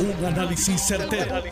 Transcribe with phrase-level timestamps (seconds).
[0.00, 1.42] Un análisis certero,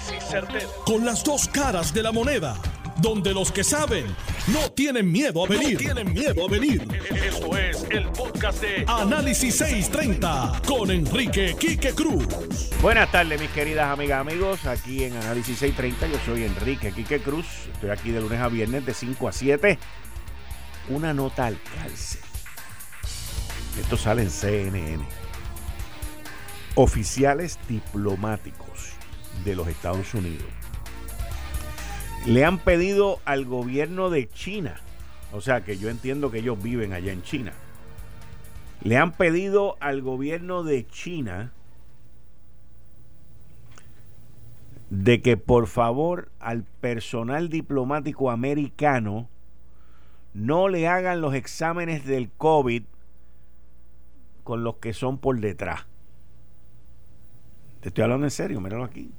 [0.84, 2.56] Con las dos caras de la moneda.
[2.98, 4.06] Donde los que saben
[4.46, 5.76] no tienen miedo a venir.
[5.76, 6.86] tienen miedo a venir.
[7.10, 12.24] Esto es el podcast de Análisis 630 con Enrique Quique Cruz.
[12.80, 14.64] Buenas tardes, mis queridas amigas, amigos.
[14.64, 17.46] Aquí en Análisis 630, yo soy Enrique Quique Cruz.
[17.72, 19.76] Estoy aquí de lunes a viernes de 5 a 7.
[20.90, 22.20] Una nota al cárcel.
[23.80, 25.25] Esto sale en CNN
[26.76, 28.92] oficiales diplomáticos
[29.44, 30.46] de los Estados Unidos.
[32.26, 34.78] Le han pedido al gobierno de China,
[35.32, 37.54] o sea que yo entiendo que ellos viven allá en China,
[38.82, 41.52] le han pedido al gobierno de China
[44.90, 49.30] de que por favor al personal diplomático americano
[50.34, 52.82] no le hagan los exámenes del COVID
[54.44, 55.86] con los que son por detrás
[57.88, 59.10] estoy hablando en serio, míralo aquí.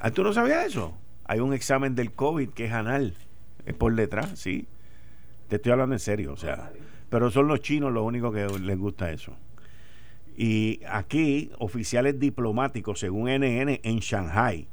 [0.00, 0.94] ¿Ah, ¿Tú no sabías eso?
[1.24, 3.14] Hay un examen del COVID que es anal.
[3.64, 4.68] Es por detrás, sí.
[5.48, 6.72] Te estoy hablando en serio, o sea.
[7.10, 9.36] Pero son los chinos los únicos que les gusta eso.
[10.36, 14.68] Y aquí, oficiales diplomáticos, según NN, en Shanghai,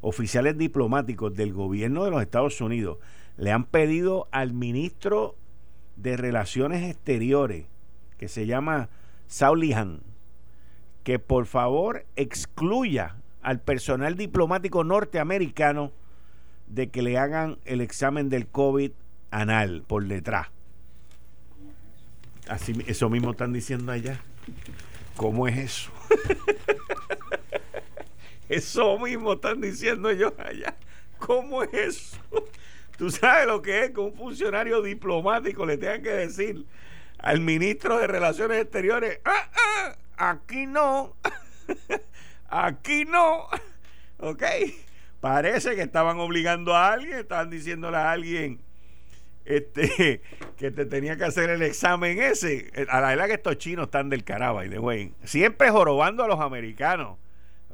[0.00, 2.98] oficiales diplomáticos del gobierno de los Estados Unidos
[3.36, 5.36] le han pedido al ministro
[5.96, 7.66] de Relaciones Exteriores,
[8.18, 8.88] que se llama
[9.28, 10.00] Zhao Lihan,
[11.04, 15.92] que por favor excluya al personal diplomático norteamericano
[16.66, 18.90] de que le hagan el examen del COVID
[19.30, 20.48] anal por detrás.
[22.48, 24.20] Así, eso mismo están diciendo allá.
[25.16, 25.90] ¿Cómo es eso?
[28.48, 30.74] eso mismo están diciendo ellos allá.
[31.18, 32.18] ¿Cómo es eso?
[32.96, 36.64] Tú sabes lo que es que un funcionario diplomático le tenga que decir
[37.18, 41.16] al ministro de Relaciones Exteriores, ¡Ah, ah aquí no,
[42.48, 43.48] aquí no,
[44.18, 44.42] ok.
[45.20, 48.60] Parece que estaban obligando a alguien, estaban diciéndole a alguien
[49.44, 50.22] este,
[50.56, 52.70] que te tenía que hacer el examen ese.
[52.88, 55.14] A la verdad que estos chinos están del caraba y de güey.
[55.24, 57.18] Siempre jorobando a los americanos.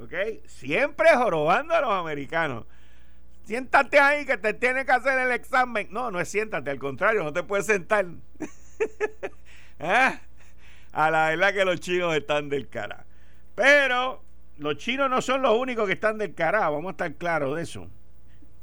[0.00, 0.14] ¿Ok?
[0.46, 2.66] Siempre jorobando a los americanos.
[3.44, 5.88] Siéntate ahí que te tiene que hacer el examen.
[5.90, 8.06] No, no es siéntate, al contrario, no te puedes sentar.
[9.80, 10.20] ¿Ah?
[10.92, 13.06] A la verdad que los chinos están del cara.
[13.54, 14.22] Pero
[14.58, 17.62] los chinos no son los únicos que están del cara, vamos a estar claros de
[17.62, 17.88] eso.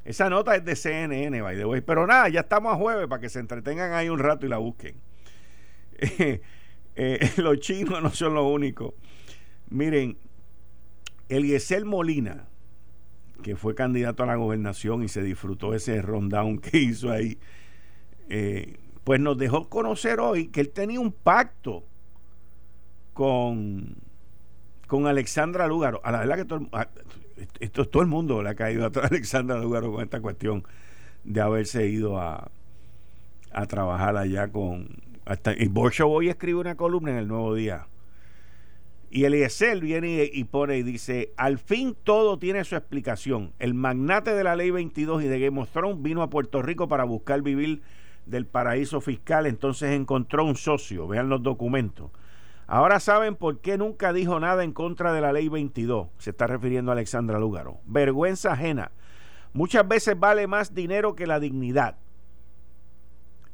[0.05, 1.81] Esa nota es de CNN, by the way.
[1.81, 4.57] Pero nada, ya estamos a jueves para que se entretengan ahí un rato y la
[4.57, 4.95] busquen.
[6.99, 8.95] Eh, los chinos no son los únicos.
[9.69, 10.17] Miren,
[11.29, 12.47] Eliezer Molina,
[13.43, 17.37] que fue candidato a la gobernación y se disfrutó ese rundown que hizo ahí,
[18.29, 21.83] eh, pues nos dejó conocer hoy que él tenía un pacto
[23.17, 23.95] con,
[24.85, 25.99] con Alexandra Lúgaro.
[26.03, 26.67] A la verdad que todo,
[27.59, 30.63] esto, todo el mundo le ha caído a Alexandra Lúgaro con esta cuestión
[31.23, 32.51] de haberse ido a,
[33.51, 35.01] a trabajar allá con.
[35.25, 37.87] Hasta, y Borshow hoy escribe una columna en el Nuevo Día.
[39.09, 43.51] Y Eliezer viene y, pone y dice: Al fin todo tiene su explicación.
[43.57, 46.87] El magnate de la ley 22 y de Game of Thrones vino a Puerto Rico
[46.87, 47.81] para buscar vivir
[48.27, 49.47] del paraíso fiscal.
[49.47, 51.07] Entonces encontró un socio.
[51.07, 52.11] Vean los documentos
[52.67, 56.09] Ahora saben por qué nunca dijo nada en contra de la ley 22.
[56.17, 57.79] Se está refiriendo a Alexandra Lúgaro.
[57.85, 58.91] Vergüenza ajena.
[59.53, 61.95] Muchas veces vale más dinero que la dignidad.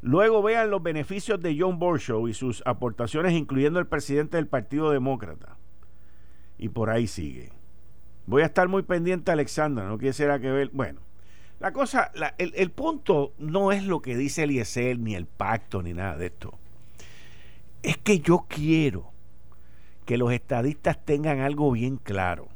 [0.02, 4.90] Luego vean los beneficios de John Borshow y sus aportaciones, incluyendo el presidente del Partido
[4.92, 5.58] Demócrata.
[6.58, 7.54] Y por ahí sigue.
[8.26, 9.88] Voy a estar muy pendiente, Alexandra.
[9.88, 10.72] No quisiera que ver.
[10.74, 11.02] Bueno,
[11.60, 15.94] la cosa, el, el, punto no es lo que dice Eliezer, ni el pacto, ni
[15.94, 16.58] nada de esto.
[17.84, 19.12] Es que yo quiero
[20.06, 22.50] que los estadistas tengan algo bien claro.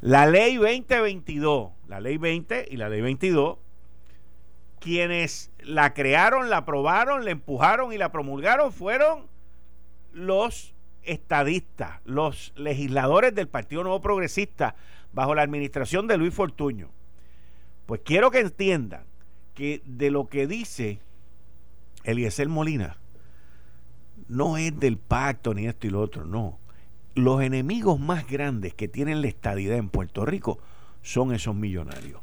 [0.00, 3.58] La ley 2022, la ley 20 y la ley 22,
[4.78, 9.26] quienes la crearon, la aprobaron, la empujaron y la promulgaron fueron
[10.12, 14.76] los estadistas, los legisladores del Partido Nuevo Progresista
[15.12, 16.90] bajo la administración de Luis Fortuño.
[17.86, 19.04] Pues quiero que entiendan
[19.54, 21.00] que de lo que dice
[22.04, 22.98] Eliezer Molina,
[24.28, 26.58] no es del pacto ni esto y lo otro, no.
[27.14, 30.58] Los enemigos más grandes que tienen la estadidad en Puerto Rico
[31.02, 32.20] son esos millonarios.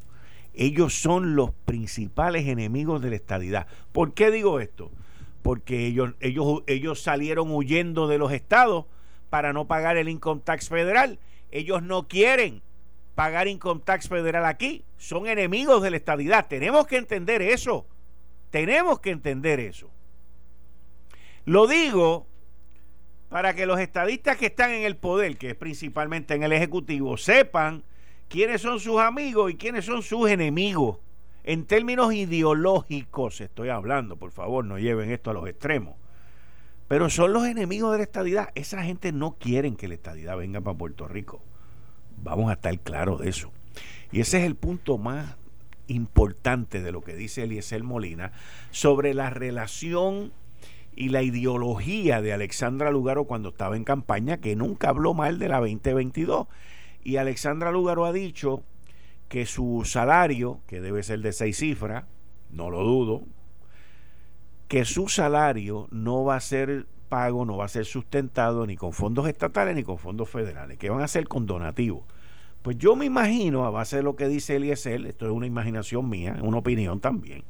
[0.53, 3.67] Ellos son los principales enemigos de la estadidad.
[3.91, 4.91] ¿Por qué digo esto?
[5.41, 8.85] Porque ellos, ellos, ellos salieron huyendo de los estados
[9.29, 11.17] para no pagar el income tax federal.
[11.49, 12.61] Ellos no quieren
[13.15, 14.85] pagar income tax federal aquí.
[14.97, 16.47] Son enemigos de la estadidad.
[16.47, 17.87] Tenemos que entender eso.
[18.51, 19.89] Tenemos que entender eso.
[21.45, 22.27] Lo digo
[23.29, 27.17] para que los estadistas que están en el poder, que es principalmente en el Ejecutivo,
[27.17, 27.83] sepan
[28.29, 30.99] quiénes son sus amigos y quiénes son sus enemigos.
[31.43, 35.95] En términos ideológicos estoy hablando, por favor, no lleven esto a los extremos.
[36.87, 38.49] Pero son los enemigos de la estadidad.
[38.55, 41.41] Esa gente no quiere que la estadidad venga para Puerto Rico.
[42.17, 43.51] Vamos a estar claros de eso.
[44.11, 45.35] Y ese es el punto más
[45.87, 48.31] importante de lo que dice Eliezer Molina
[48.71, 50.31] sobre la relación
[50.95, 55.49] y la ideología de Alexandra Lugaro cuando estaba en campaña, que nunca habló mal de
[55.49, 56.47] la 2022.
[57.03, 58.63] Y Alexandra Lugaro ha dicho
[59.27, 62.05] que su salario, que debe ser de seis cifras,
[62.51, 63.23] no lo dudo,
[64.67, 68.93] que su salario no va a ser pago, no va a ser sustentado ni con
[68.93, 72.03] fondos estatales ni con fondos federales, que van a ser con donativos.
[72.61, 76.09] Pues yo me imagino, a base de lo que dice Eliezer, esto es una imaginación
[76.09, 77.43] mía, una opinión también,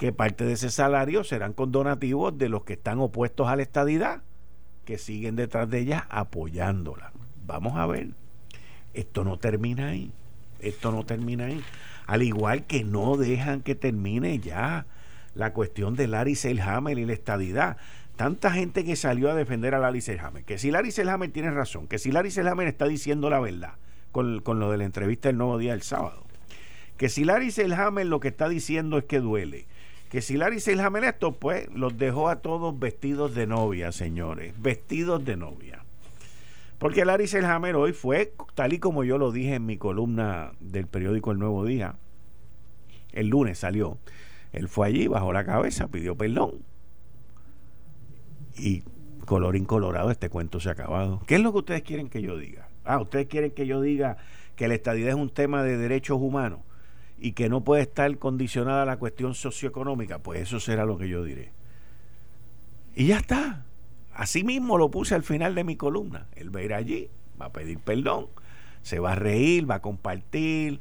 [0.00, 3.60] que parte de ese salario serán con donativos de los que están opuestos a la
[3.60, 4.22] estadidad,
[4.86, 7.12] que siguen detrás de ella apoyándola.
[7.46, 8.08] Vamos a ver,
[8.94, 10.10] esto no termina ahí,
[10.60, 11.62] esto no termina ahí.
[12.06, 14.86] Al igual que no dejan que termine ya
[15.34, 17.76] la cuestión de Larry Selhammer y la estadidad.
[18.16, 21.88] Tanta gente que salió a defender a Larry Selhammer, que si Larry Selhammer tiene razón,
[21.88, 23.74] que si Larry Selhammer está diciendo la verdad
[24.12, 26.24] con, con lo de la entrevista del nuevo día del sábado,
[26.96, 29.66] que si Larry Selhammer lo que está diciendo es que duele,
[30.10, 35.24] que si Larry Selhammer esto, pues los dejó a todos vestidos de novia, señores, vestidos
[35.24, 35.84] de novia.
[36.78, 40.88] Porque Larry Selhammer hoy fue, tal y como yo lo dije en mi columna del
[40.88, 41.94] periódico El Nuevo Día,
[43.12, 43.98] el lunes salió,
[44.52, 46.54] él fue allí, bajó la cabeza, pidió perdón.
[48.58, 48.82] Y
[49.26, 51.22] color incolorado, este cuento se ha acabado.
[51.28, 52.68] ¿Qué es lo que ustedes quieren que yo diga?
[52.84, 54.16] Ah, ustedes quieren que yo diga
[54.56, 56.60] que la estadidad es un tema de derechos humanos
[57.20, 61.22] y que no puede estar condicionada la cuestión socioeconómica, pues eso será lo que yo
[61.22, 61.52] diré.
[62.94, 63.66] Y ya está.
[64.14, 66.28] Así mismo lo puse al final de mi columna.
[66.34, 68.28] Él va a ir allí, va a pedir perdón,
[68.82, 70.80] se va a reír, va a compartir,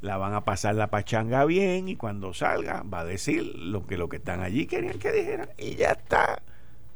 [0.00, 3.98] la van a pasar la pachanga bien y cuando salga va a decir lo que
[3.98, 6.42] los que están allí querían que dijeran y ya está.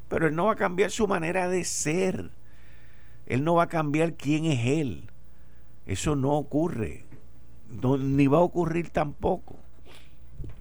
[0.08, 2.30] Pero él no va a cambiar su manera de ser.
[3.26, 5.10] Él no va a cambiar quién es él.
[5.84, 7.07] Eso no ocurre
[7.68, 9.56] ni va a ocurrir tampoco.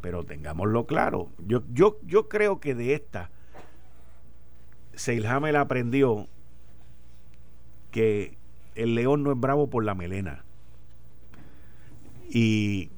[0.02, 1.30] Pero tengámoslo claro.
[1.40, 3.30] Yo, yo, yo creo que de esta,
[4.94, 6.28] Seilhammer aprendió
[7.92, 8.38] que
[8.76, 10.44] el león no es bravo por la melena.
[12.30, 12.92] Y,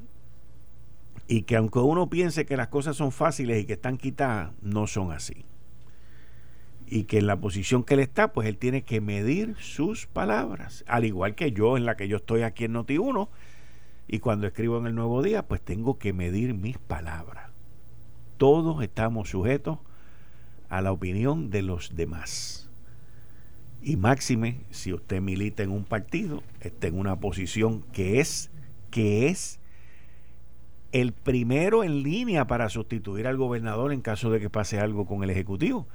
[1.28, 4.88] y que aunque uno piense que las cosas son fáciles y que están quitadas, no
[4.88, 5.46] son así.
[6.88, 10.84] Y que en la posición que él está, pues él tiene que medir sus palabras.
[10.88, 13.30] Al igual que yo, en la que yo estoy aquí en Noti1,
[14.12, 17.52] y cuando escribo en el nuevo día, pues tengo que medir mis palabras.
[18.38, 19.78] Todos estamos sujetos
[20.68, 22.72] a la opinión de los demás.
[23.84, 28.50] Y máxime, si usted milita en un partido, está en una posición que es,
[28.90, 29.60] que es
[30.92, 35.24] el primero en línea para sustituir al gobernador en caso de que pase algo con
[35.24, 35.86] el Ejecutivo.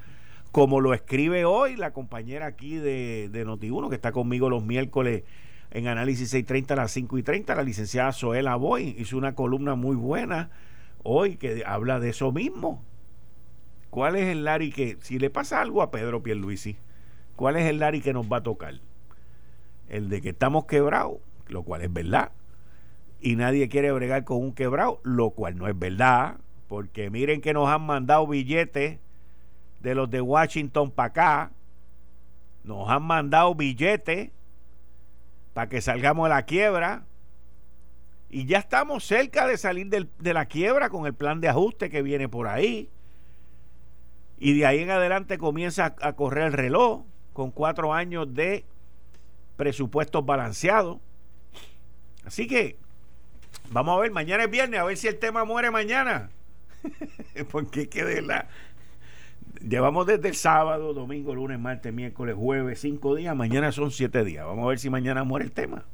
[0.53, 5.25] Como lo escribe hoy la compañera aquí de, de Noti1, que está conmigo los miércoles
[5.75, 7.55] en Análisis 630 a las 5 y 30.
[7.55, 10.51] La licenciada Zoela Boy hizo una columna muy buena
[11.03, 12.83] hoy que habla de eso mismo.
[13.91, 16.77] ¿Cuál es el Lari que, si le pasa algo a Pedro Pierluisi,
[17.37, 18.75] cuál es el Lari que nos va a tocar?
[19.89, 21.19] El de que estamos quebrados,
[21.49, 22.31] lo cual es verdad.
[23.21, 26.39] Y nadie quiere bregar con un quebrado, lo cual no es verdad.
[26.69, 28.99] Porque miren que nos han mandado billetes
[29.81, 31.53] de los de Washington para acá.
[32.63, 34.31] Nos han mandado billetes
[35.55, 37.05] para que salgamos de la quiebra.
[38.29, 42.03] Y ya estamos cerca de salir de la quiebra con el plan de ajuste que
[42.03, 42.91] viene por ahí.
[44.39, 48.65] Y de ahí en adelante comienza a, correr el reloj con cuatro años de
[49.57, 50.99] presupuestos balanceados.
[52.25, 52.77] Así que
[53.71, 56.31] vamos a ver, mañana es viernes, a ver si el tema muere mañana.
[57.53, 58.49] Porque que de la,
[59.67, 63.35] Llevamos desde el sábado, domingo, lunes, martes, miércoles, jueves, cinco días.
[63.35, 64.45] Mañana son siete días.
[64.45, 65.85] Vamos a ver si mañana muere el tema.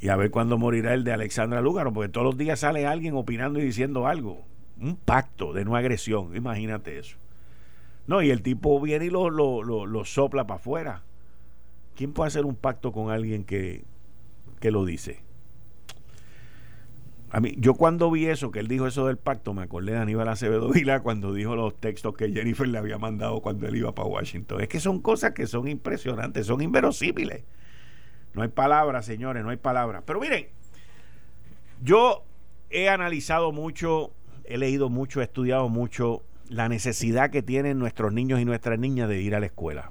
[0.00, 3.14] Y a ver cuándo morirá el de Alexandra Lúgaro, porque todos los días sale alguien
[3.14, 4.44] opinando y diciendo algo.
[4.80, 7.16] Un pacto de no agresión, imagínate eso.
[8.06, 11.02] No, y el tipo viene y lo, lo, lo, sopla para afuera.
[11.96, 13.84] ¿Quién puede hacer un pacto con alguien que,
[14.60, 15.20] que lo dice?
[17.34, 19.98] A mí, yo cuando vi eso, que él dijo eso del pacto, me acordé de
[19.98, 23.94] Aníbal Acevedo Vila cuando dijo los textos que Jennifer le había mandado cuando él iba
[23.94, 24.60] para Washington.
[24.60, 27.42] Es que son cosas que son impresionantes, son inverosímiles.
[28.34, 30.02] No hay palabras, señores, no hay palabras.
[30.04, 30.46] Pero miren,
[31.82, 32.22] yo
[32.68, 34.12] he analizado mucho,
[34.44, 39.08] he leído mucho, he estudiado mucho la necesidad que tienen nuestros niños y nuestras niñas
[39.08, 39.90] de ir a la escuela.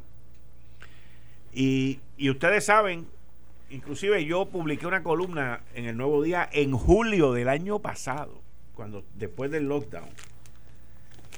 [1.52, 3.08] Y, y ustedes saben,
[3.72, 8.42] inclusive yo publiqué una columna en el Nuevo Día en julio del año pasado,
[8.74, 10.10] cuando después del lockdown,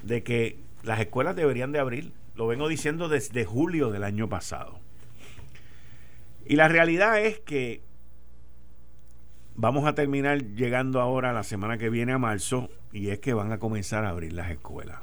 [0.04, 2.12] de que las escuelas deberían de abrir.
[2.36, 4.80] Lo vengo diciendo desde julio del año pasado.
[6.46, 7.82] Y la realidad es que
[9.56, 13.52] vamos a terminar llegando ahora la semana que viene a marzo y es que van
[13.52, 15.00] a comenzar a abrir las escuelas.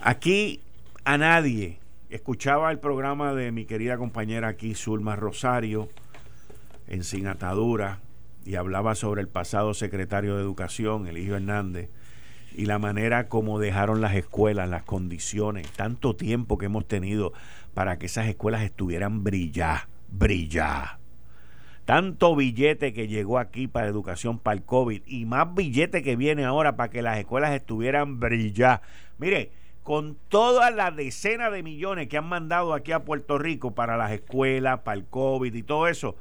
[0.00, 0.62] Aquí
[1.04, 1.78] a nadie
[2.10, 5.88] escuchaba el programa de mi querida compañera aquí, Zulma Rosario,
[6.88, 8.00] en Sin Atadura,
[8.44, 11.90] y hablaba sobre el pasado secretario de Educación, el hijo Hernández,
[12.54, 17.32] y la manera como dejaron las escuelas, las condiciones, tanto tiempo que hemos tenido
[17.74, 20.98] para que esas escuelas estuvieran brillar, brillar.
[21.84, 26.44] Tanto billete que llegó aquí para educación para el COVID y más billete que viene
[26.44, 28.82] ahora para que las escuelas estuvieran brillar.
[29.18, 29.52] Mire,
[29.82, 34.12] con todas las decenas de millones que han mandado aquí a Puerto Rico para las
[34.12, 36.16] escuelas, para el COVID y todo eso,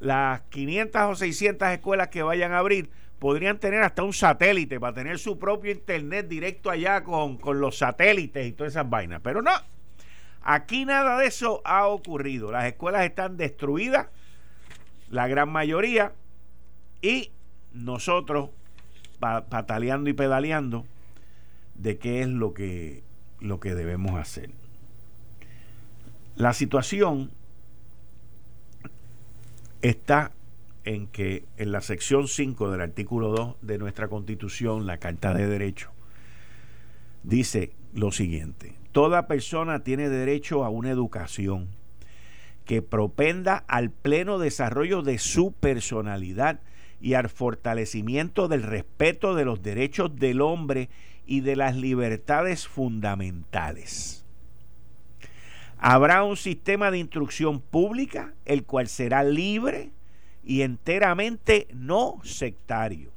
[0.00, 4.94] las 500 o 600 escuelas que vayan a abrir podrían tener hasta un satélite para
[4.94, 9.20] tener su propio internet directo allá con, con los satélites y todas esas vainas.
[9.22, 9.52] Pero no,
[10.42, 12.52] aquí nada de eso ha ocurrido.
[12.52, 14.06] Las escuelas están destruidas,
[15.10, 16.12] la gran mayoría,
[17.02, 17.32] y
[17.72, 18.50] nosotros
[19.18, 20.86] pataleando y pedaleando
[21.74, 23.02] de qué es lo que,
[23.40, 24.50] lo que debemos hacer.
[26.36, 27.32] La situación
[29.82, 30.32] está
[30.84, 35.46] en que en la sección 5 del artículo 2 de nuestra constitución, la Carta de
[35.46, 35.90] Derecho,
[37.22, 41.68] dice lo siguiente, toda persona tiene derecho a una educación
[42.64, 46.60] que propenda al pleno desarrollo de su personalidad
[47.00, 50.90] y al fortalecimiento del respeto de los derechos del hombre
[51.26, 54.17] y de las libertades fundamentales.
[55.78, 59.92] Habrá un sistema de instrucción pública, el cual será libre,
[60.42, 63.12] y enteramente no sectario.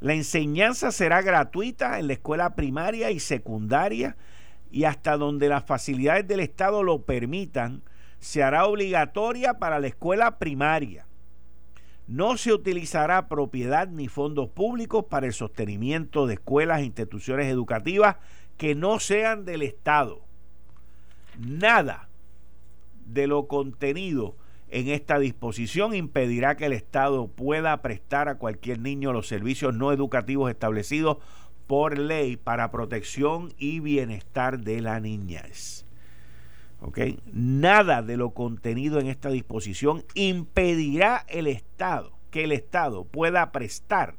[0.00, 4.16] La enseñanza será gratuita en la escuela primaria y secundaria
[4.70, 7.82] y hasta donde las facilidades del Estado lo permitan,
[8.18, 11.06] se hará obligatoria para la escuela primaria.
[12.08, 18.16] No se utilizará propiedad ni fondos públicos para el sostenimiento de escuelas e instituciones educativas
[18.58, 20.23] que no sean del Estado.
[21.38, 22.08] Nada
[23.06, 24.36] de lo contenido
[24.68, 29.92] en esta disposición impedirá que el Estado pueda prestar a cualquier niño los servicios no
[29.92, 31.18] educativos establecidos
[31.66, 35.86] por ley para protección y bienestar de la niñez.
[37.32, 44.16] Nada de lo contenido en esta disposición impedirá el Estado que el Estado pueda prestar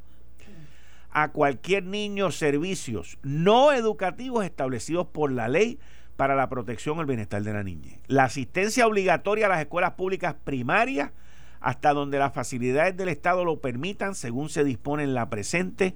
[1.11, 5.79] a cualquier niño servicios no educativos establecidos por la ley
[6.15, 7.93] para la protección el bienestar de la niña.
[8.07, 11.11] La asistencia obligatoria a las escuelas públicas primarias
[11.59, 15.95] hasta donde las facilidades del Estado lo permitan, según se dispone en la presente,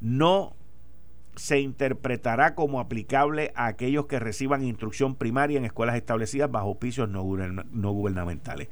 [0.00, 0.54] no
[1.36, 7.08] se interpretará como aplicable a aquellos que reciban instrucción primaria en escuelas establecidas bajo oficios
[7.08, 8.68] no gubernamentales.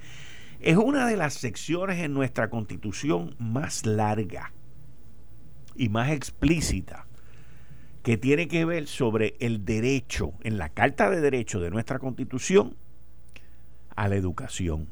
[0.60, 4.52] Es una de las secciones en nuestra constitución más larga
[5.76, 7.06] y más explícita
[8.04, 12.76] que tiene que ver sobre el derecho, en la Carta de Derechos de nuestra Constitución,
[13.96, 14.88] a la educación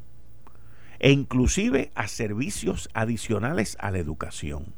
[0.99, 4.73] e inclusive a servicios adicionales a la educación.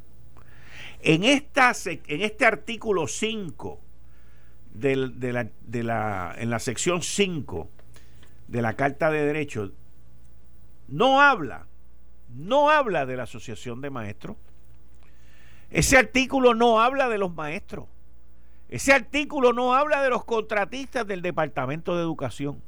[1.01, 3.81] En, esta, en este artículo 5,
[4.73, 7.71] de la, de la, en la sección 5
[8.49, 9.71] de la Carta de Derechos,
[10.89, 11.67] no habla,
[12.35, 14.37] no habla de la Asociación de Maestros.
[15.71, 17.94] Ese artículo no habla de los maestros.
[18.75, 22.61] Ese artículo no habla de los contratistas del Departamento de Educación.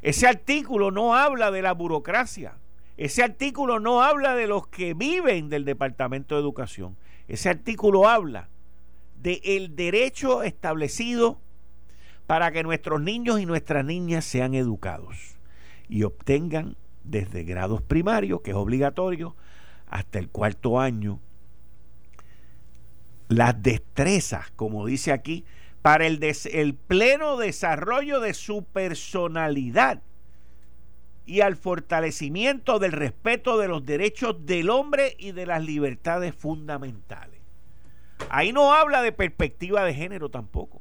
[0.00, 2.58] Ese artículo no habla de la burocracia.
[2.96, 6.96] Ese artículo no habla de los que viven del Departamento de Educación.
[7.26, 8.50] Ese artículo habla
[9.20, 11.40] de el derecho establecido
[12.28, 15.38] para que nuestros niños y nuestras niñas sean educados
[15.88, 19.34] y obtengan desde grados primarios, que es obligatorio,
[19.88, 21.18] hasta el cuarto año
[23.28, 25.44] las destrezas, como dice aquí,
[25.82, 30.02] para el, pleno desarrollo de su personalidad
[31.24, 37.40] y al fortalecimiento del respeto de los derechos del hombre y de las libertades fundamentales.
[38.30, 40.80] Ahí no habla de perspectiva de género tampoco.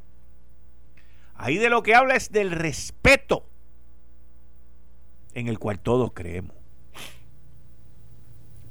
[1.35, 3.45] Ahí de lo que habla es del respeto
[5.35, 6.55] en el cual todos creemos.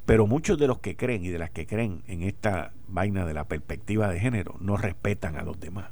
[0.04, 3.35] Pero muchos de los que creen y de las que creen en esta vaina de
[3.35, 5.91] la perspectiva de género no respetan a los demás.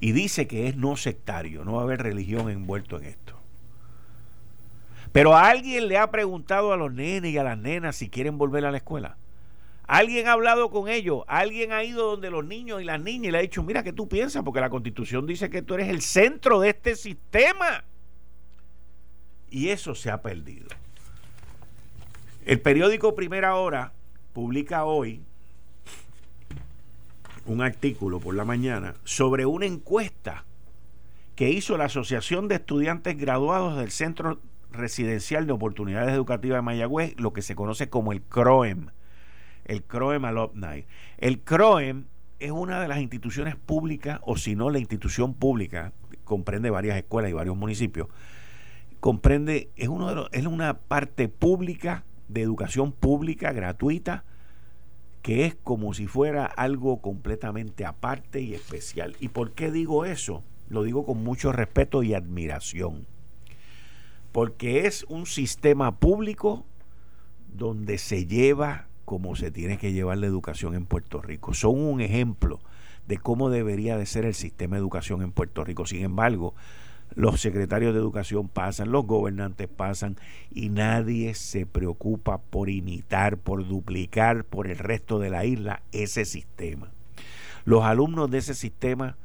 [0.00, 3.38] Y dice que es no sectario, no va a haber religión envuelto en esto.
[5.12, 8.38] Pero a alguien le ha preguntado a los nenes y a las nenas si quieren
[8.38, 9.16] volver a la escuela.
[9.86, 13.30] Alguien ha hablado con ellos, alguien ha ido donde los niños y las niñas y
[13.30, 14.42] le ha dicho, mira, ¿qué tú piensas?
[14.44, 17.84] Porque la constitución dice que tú eres el centro de este sistema.
[19.50, 20.68] Y eso se ha perdido.
[22.44, 23.94] El periódico Primera Hora
[24.34, 25.22] publica hoy
[27.52, 30.44] un artículo por la mañana sobre una encuesta
[31.34, 34.40] que hizo la Asociación de Estudiantes Graduados del Centro
[34.70, 38.90] Residencial de Oportunidades Educativas de Mayagüez, lo que se conoce como el CROEM
[39.68, 40.86] el CROEM Alumni.
[41.18, 42.06] El CROEM
[42.40, 45.92] es una de las instituciones públicas, o si no, la institución pública,
[46.24, 48.08] comprende varias escuelas y varios municipios,
[49.00, 54.24] comprende, es, uno de los, es una parte pública de educación pública gratuita
[55.28, 59.14] que es como si fuera algo completamente aparte y especial.
[59.20, 60.42] ¿Y por qué digo eso?
[60.70, 63.06] Lo digo con mucho respeto y admiración.
[64.32, 66.64] Porque es un sistema público
[67.54, 71.52] donde se lleva como se tiene que llevar la educación en Puerto Rico.
[71.52, 72.60] Son un ejemplo
[73.06, 75.84] de cómo debería de ser el sistema de educación en Puerto Rico.
[75.84, 76.54] Sin embargo,
[77.14, 80.16] los secretarios de educación pasan, los gobernantes pasan
[80.50, 86.24] y nadie se preocupa por imitar, por duplicar por el resto de la isla ese
[86.24, 86.90] sistema.
[87.64, 89.16] Los alumnos de ese sistema,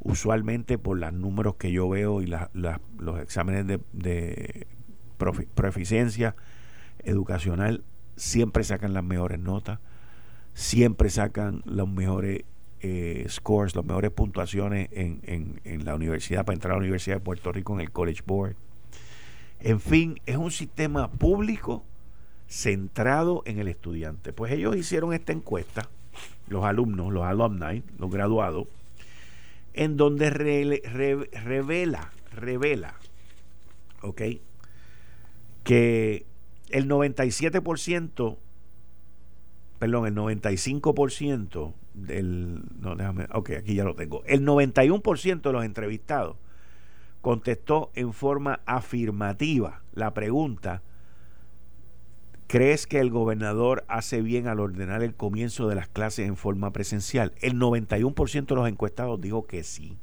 [0.00, 4.66] usualmente por los números que yo veo y los exámenes de, de
[5.54, 6.36] proficiencia
[7.02, 7.82] educacional,
[8.16, 9.78] siempre sacan las mejores notas,
[10.54, 12.44] siempre sacan los mejores
[12.80, 17.20] eh, scores, las mejores puntuaciones en, en, la universidad para entrar a la Universidad de
[17.20, 18.56] Puerto Rico en el College Board.
[19.60, 21.84] En fin, es un sistema público
[22.46, 24.32] centrado en el estudiante.
[24.32, 25.88] Pues ellos hicieron esta encuesta,
[26.48, 28.68] los alumnos, los alumni, los graduados,
[29.74, 32.94] en donde revela, revela,
[34.02, 34.22] ¿ok?
[35.64, 36.26] Que
[36.70, 38.36] el 97%,
[39.78, 41.74] perdón, el 95%
[42.06, 46.36] del, no, déjame, aquí ya lo tengo, el 91% de los entrevistados
[47.20, 50.82] contestó en forma afirmativa la pregunta,
[52.46, 56.72] ¿crees que el gobernador hace bien al ordenar el comienzo de las clases en forma
[56.72, 57.32] presencial?
[57.40, 59.98] El 91% de los encuestados dijo que sí.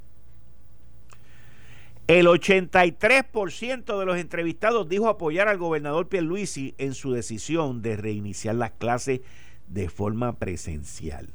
[2.06, 8.54] El 83% de los entrevistados dijo apoyar al gobernador Pierluisi en su decisión de reiniciar
[8.54, 9.22] las clases
[9.66, 11.32] de forma presencial.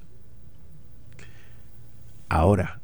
[2.33, 2.79] Ahora,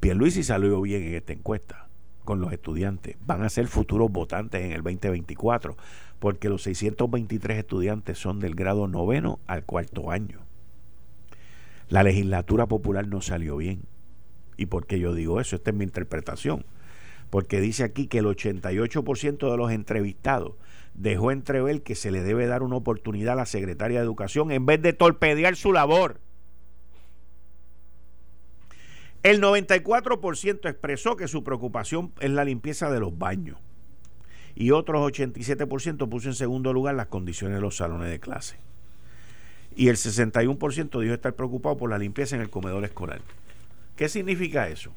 [0.00, 1.88] Pierluisi salió bien en esta encuesta
[2.24, 3.14] con los estudiantes.
[3.26, 5.76] Van a ser futuros votantes en el 2024
[6.18, 10.40] porque los 623 estudiantes son del grado noveno al cuarto año.
[11.90, 13.82] La legislatura popular no salió bien.
[14.56, 15.56] ¿Y por qué yo digo eso?
[15.56, 16.64] Esta es mi interpretación
[17.28, 20.54] porque dice aquí que el 88% de los entrevistados
[20.94, 24.64] dejó entrever que se le debe dar una oportunidad a la secretaria de Educación en
[24.64, 26.20] vez de torpedear su labor.
[29.26, 33.58] El 94% expresó que su preocupación es la limpieza de los baños
[34.54, 38.56] y otros 87% puso en segundo lugar las condiciones de los salones de clase.
[39.74, 43.20] Y el 61% dijo estar preocupado por la limpieza en el comedor escolar.
[43.96, 44.92] ¿Qué significa eso?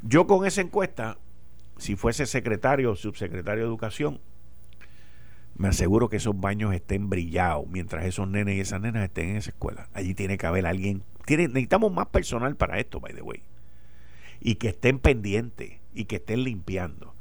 [0.00, 1.18] Yo con esa encuesta,
[1.76, 4.20] si fuese secretario o subsecretario de Educación,
[5.54, 9.36] me aseguro que esos baños estén brillados mientras esos nenes y esas nenas estén en
[9.36, 9.90] esa escuela.
[9.92, 11.02] Allí tiene que haber alguien.
[11.28, 13.42] Necesitamos más personal para esto, by the way.
[14.40, 17.14] Y que estén pendientes y que estén limpiando.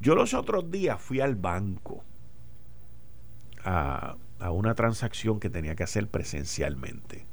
[0.00, 2.04] Yo los otros días fui al banco
[3.64, 7.26] a, a una transacción que tenía que hacer presencialmente.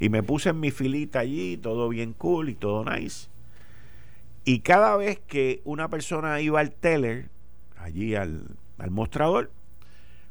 [0.00, 3.28] Y me puse en mi filita allí, todo bien cool y todo nice.
[4.44, 7.28] Y cada vez que una persona iba al teller,
[7.76, 8.44] allí al,
[8.90, 9.52] mostrador,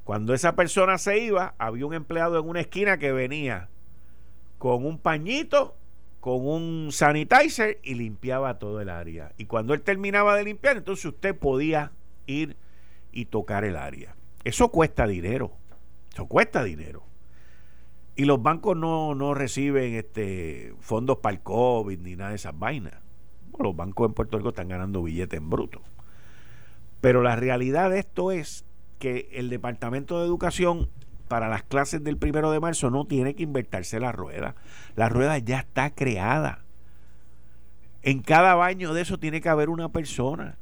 [0.03, 3.69] cuando esa persona se iba, había un empleado en una esquina que venía
[4.61, 5.75] con un pañito,
[6.19, 9.33] con un sanitizer y limpiaba todo el área.
[9.39, 11.91] Y cuando él terminaba de limpiar, entonces usted podía
[12.27, 12.55] ir
[13.11, 14.15] y tocar el área.
[14.43, 15.51] Eso cuesta dinero.
[16.13, 17.01] Eso cuesta dinero.
[18.15, 22.55] Y los bancos no, no reciben este fondos para el COVID ni nada de esas
[22.55, 22.93] vainas
[23.57, 25.81] los bancos en Puerto Rico están ganando billetes en bruto.
[26.99, 28.63] Pero la realidad de esto es
[28.99, 30.87] que el Departamento de Educación
[31.31, 34.53] para las clases del primero de marzo no tiene que invertirse la rueda.
[34.97, 36.65] La rueda ya está creada.
[38.01, 40.57] En cada baño de eso tiene que haber una persona.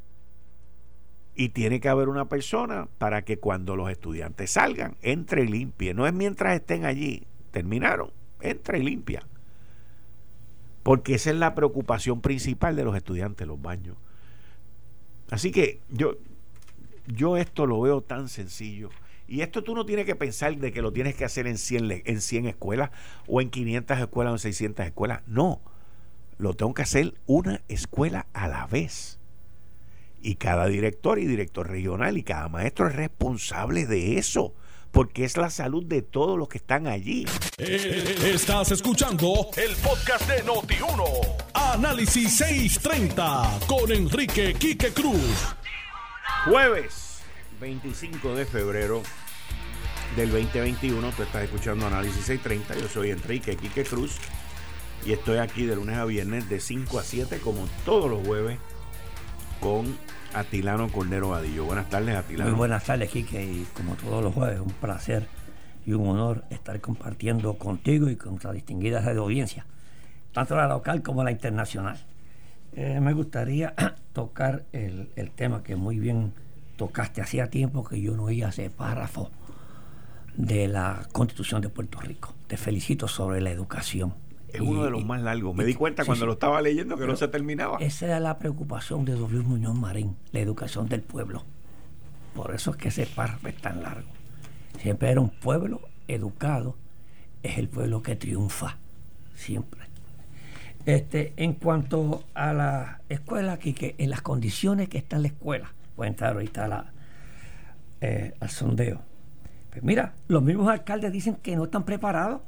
[1.33, 5.95] Y tiene que haber una persona para que cuando los estudiantes salgan, entre y limpie.
[5.95, 9.23] No es mientras estén allí, terminaron, entre y limpia.
[10.83, 13.97] Porque esa es la preocupación principal de los estudiantes, los baños.
[15.31, 16.13] Así que yo,
[17.07, 18.91] yo esto lo veo tan sencillo.
[19.29, 22.01] Y esto tú no tienes que pensar de que lo tienes que hacer en 100,
[22.03, 22.89] en 100 escuelas
[23.27, 25.21] o en 500 escuelas o en 600 escuelas.
[25.27, 25.61] No,
[26.39, 29.19] lo tengo que hacer una escuela a la vez
[30.19, 34.55] y cada director y director regional y cada maestro es responsable de eso
[34.91, 37.27] porque es la salud de todos los que están allí.
[37.59, 41.03] Eh, estás escuchando el podcast de Noti1.
[41.53, 45.55] Análisis 630 con Enrique Quique Cruz.
[46.45, 47.08] Jueves
[47.59, 49.01] 25 de febrero
[50.15, 51.11] del 2021.
[51.11, 52.81] Tú estás escuchando Análisis 630.
[52.81, 54.17] Yo soy Enrique Quique Cruz
[55.05, 58.57] y estoy aquí de lunes a viernes de 5 a 7 como todos los jueves
[59.59, 59.97] con
[60.33, 61.65] Atilano Cordero Vadillo.
[61.65, 62.51] Buenas tardes, Atilano.
[62.51, 65.27] Muy buenas tardes, Quique, y como todos los jueves, un placer
[65.85, 69.65] y un honor estar compartiendo contigo y con nuestra distinguida de audiencia,
[70.33, 71.97] tanto la local como la internacional.
[72.73, 73.73] Eh, me gustaría
[74.13, 76.33] tocar el, el, tema que muy bien
[76.79, 77.21] tocaste.
[77.21, 79.29] Hacía tiempo que yo no oía ese párrafo
[80.35, 82.33] de la Constitución de Puerto Rico.
[82.47, 84.15] Te felicito sobre la educación
[84.53, 85.55] es uno de los más largos.
[85.55, 87.77] Me di cuenta cuando lo estaba leyendo que no se terminaba.
[87.79, 89.43] Esa era la preocupación de W.
[89.43, 91.43] Muñoz Marín, la educación del pueblo.
[92.33, 94.09] Por eso es que ese párrafo es tan largo.
[94.79, 96.75] Siempre era un pueblo educado,
[97.43, 98.77] es el pueblo que triunfa,
[99.35, 99.81] siempre.
[100.85, 106.07] Este, en cuanto a la escuela, que en las condiciones que está la escuela, voy
[106.07, 106.93] a entrar ahorita la,
[107.99, 109.01] eh, al sondeo.
[109.69, 112.41] Pues mira, los mismos alcaldes dicen que no están preparados.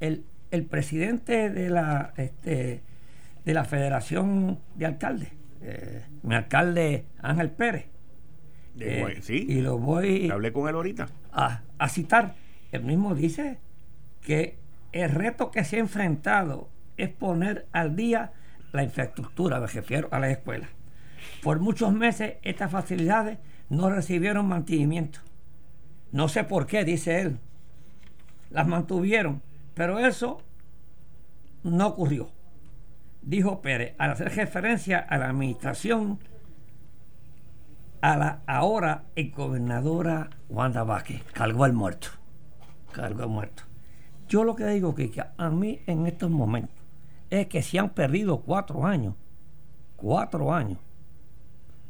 [0.00, 2.82] El, el presidente de la, este,
[3.44, 7.86] de la Federación de Alcaldes, eh, mi alcalde Ángel Pérez.
[8.80, 11.08] Eh, sí, y lo voy hablé con él ahorita.
[11.32, 12.34] A, a citar.
[12.72, 13.58] Él mismo dice
[14.22, 14.58] que
[14.92, 18.32] el reto que se ha enfrentado es poner al día
[18.72, 20.70] la infraestructura, me refiero a las escuelas.
[21.42, 25.20] Por muchos meses estas facilidades no recibieron mantenimiento.
[26.12, 27.38] No sé por qué, dice él.
[28.50, 29.42] Las mantuvieron
[29.74, 30.40] pero eso
[31.64, 32.30] no ocurrió.
[33.22, 36.18] Dijo Pérez, al hacer referencia a la administración,
[38.00, 42.08] a la ahora gobernadora Wanda Vázquez, cargó al muerto.
[42.92, 43.64] Cargó al muerto.
[44.28, 46.76] Yo lo que digo que a mí en estos momentos
[47.30, 49.14] es que se han perdido cuatro años,
[49.96, 50.78] cuatro años,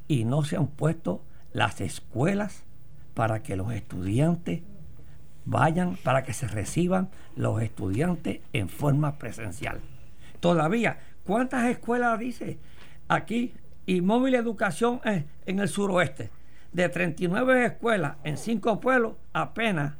[0.08, 2.64] y no se han puesto las escuelas
[3.14, 4.62] para que los estudiantes
[5.44, 9.80] vayan para que se reciban los estudiantes en forma presencial.
[10.40, 12.58] Todavía, ¿cuántas escuelas dice
[13.08, 13.54] aquí?
[13.86, 16.30] Y móvil educación en el suroeste.
[16.72, 19.94] De 39 escuelas en 5 pueblos, apenas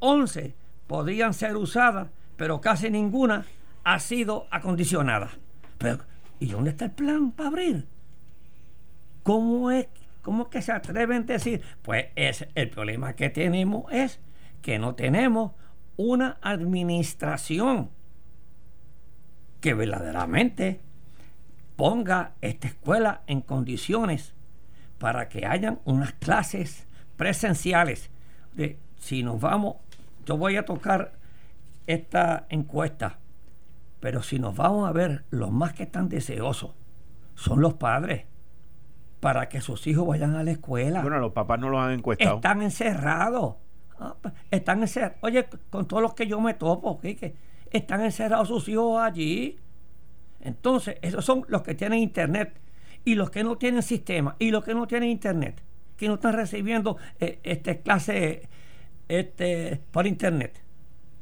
[0.00, 0.54] 11
[0.86, 3.46] podrían ser usadas, pero casi ninguna
[3.84, 5.30] ha sido acondicionada.
[5.78, 6.00] Pero,
[6.40, 7.86] ¿y dónde está el plan para abrir?
[9.28, 9.88] ¿Cómo es,
[10.22, 11.60] cómo que se atreven a decir?
[11.82, 14.20] Pues es, el problema que tenemos es
[14.62, 15.52] que no tenemos
[15.98, 17.90] una administración
[19.60, 20.80] que verdaderamente
[21.76, 24.32] ponga esta escuela en condiciones
[24.96, 26.86] para que hayan unas clases
[27.18, 28.08] presenciales.
[28.54, 29.76] De, si nos vamos,
[30.24, 31.18] yo voy a tocar
[31.86, 33.18] esta encuesta,
[34.00, 36.70] pero si nos vamos a ver, los más que están deseosos
[37.34, 38.24] son los padres
[39.20, 41.02] para que sus hijos vayan a la escuela.
[41.02, 42.36] Bueno, los papás no los han encuestado.
[42.36, 43.56] Están encerrados
[44.00, 45.16] Ah, pues, están encerrados.
[45.22, 47.34] Oye, con todos los que yo me topo, que
[47.70, 49.58] están encerrados sus hijos allí.
[50.40, 52.60] Entonces, esos son los que tienen internet
[53.04, 55.62] y los que no tienen sistema y los que no tienen internet,
[55.96, 58.48] que no están recibiendo eh, este clase
[59.08, 60.62] este, por internet.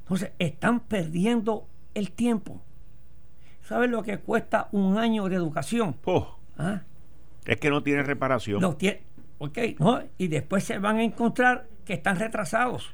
[0.01, 2.61] Entonces, están perdiendo el tiempo.
[3.63, 5.97] ¿Sabes lo que cuesta un año de educación?
[6.05, 6.83] Oh, ¿Ah?
[7.47, 8.61] Es que no tiene reparación.
[8.61, 9.03] No tiene,
[9.39, 12.93] ok, no, y después se van a encontrar que están retrasados.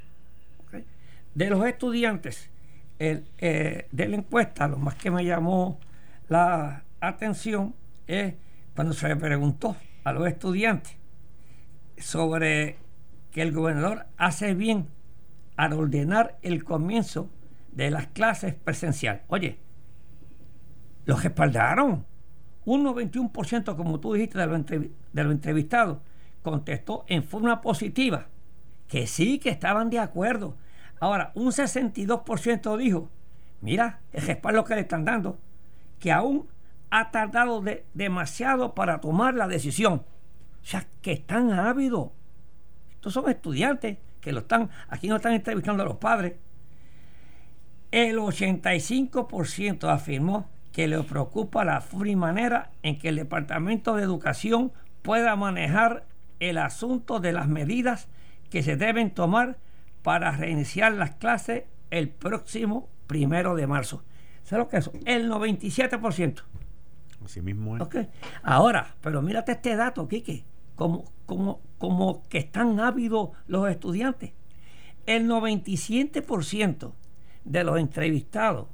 [1.34, 2.50] De los estudiantes,
[2.98, 5.80] el, eh, de la encuesta, lo más que me llamó
[6.28, 7.74] la atención
[8.06, 8.34] es
[8.74, 10.96] cuando se le preguntó a los estudiantes
[11.96, 12.76] sobre
[13.30, 14.88] que el gobernador hace bien
[15.56, 17.30] al ordenar el comienzo
[17.72, 19.22] de las clases presencial.
[19.28, 19.58] Oye,
[21.04, 22.06] los respaldaron.
[22.64, 25.98] Un 91%, como tú dijiste, de los, de entrevistados
[26.42, 28.27] contestó en forma positiva
[28.88, 30.57] que sí, que estaban de acuerdo.
[31.01, 33.09] Ahora, un 62% dijo,
[33.61, 35.38] mira, el respaldo que le están dando,
[35.98, 36.46] que aún
[36.90, 40.05] ha tardado demasiado para tomar la decisión.
[40.62, 42.11] O sea, que están ávidos.
[42.92, 46.35] Estos son estudiantes que lo están, aquí no están entrevistando a los padres.
[47.90, 51.85] El 85% afirmó que le preocupa la
[52.16, 56.06] manera en que el Departamento de Educación pueda manejar
[56.40, 58.08] el asunto de las medidas
[58.50, 59.58] que se deben tomar
[60.02, 64.02] para reiniciar las clases el próximo primero de marzo.
[64.42, 64.90] ¿Sabes lo que es?
[65.04, 66.42] El 97%.
[67.24, 67.82] Así mismo es.
[67.82, 68.08] Okay.
[68.42, 74.32] Ahora, pero mírate este dato, Kike, como, como, como que están ávidos los estudiantes.
[75.06, 76.92] El 97%
[77.44, 78.68] de los entrevistados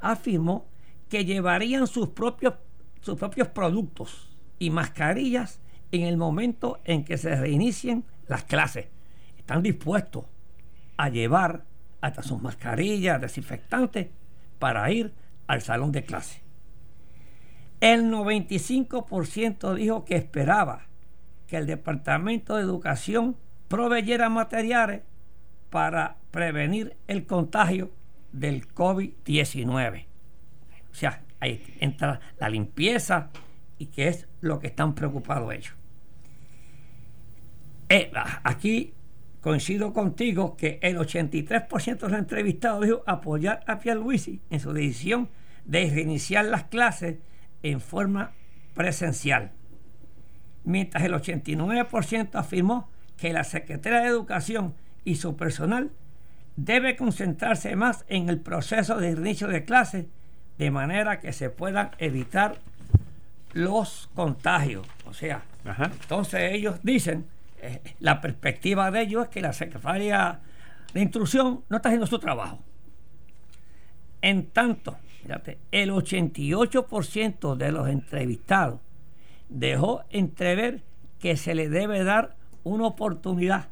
[0.00, 0.66] afirmó
[1.12, 2.54] que llevarían sus propios,
[3.02, 8.86] sus propios productos y mascarillas en el momento en que se reinicien las clases.
[9.36, 10.24] Están dispuestos
[10.96, 11.66] a llevar
[12.00, 14.08] hasta sus mascarillas, desinfectantes,
[14.58, 15.12] para ir
[15.48, 16.40] al salón de clase.
[17.80, 20.86] El 95% dijo que esperaba
[21.46, 23.36] que el Departamento de Educación
[23.68, 25.02] proveyera materiales
[25.68, 27.90] para prevenir el contagio
[28.32, 30.06] del COVID-19.
[30.92, 33.30] O sea, ahí entra la limpieza
[33.78, 35.74] y que es lo que están preocupados ellos.
[37.88, 38.10] Eh,
[38.44, 38.94] aquí
[39.40, 45.28] coincido contigo que el 83% de los entrevistados dijo apoyar a Pierluisi en su decisión
[45.64, 47.18] de reiniciar las clases
[47.62, 48.32] en forma
[48.74, 49.52] presencial,
[50.64, 54.74] mientras el 89% afirmó que la Secretaría de Educación
[55.04, 55.92] y su personal
[56.56, 60.06] debe concentrarse más en el proceso de inicio de clases
[60.58, 62.56] de manera que se puedan evitar
[63.52, 64.86] los contagios.
[65.06, 67.26] O sea, entonces ellos dicen,
[67.60, 70.40] eh, la perspectiva de ellos es que la Secretaría
[70.92, 72.60] de Instrucción no está haciendo su trabajo.
[74.20, 78.80] En tanto, fíjate, el 88% de los entrevistados
[79.48, 80.82] dejó entrever
[81.18, 83.66] que se le debe dar una oportunidad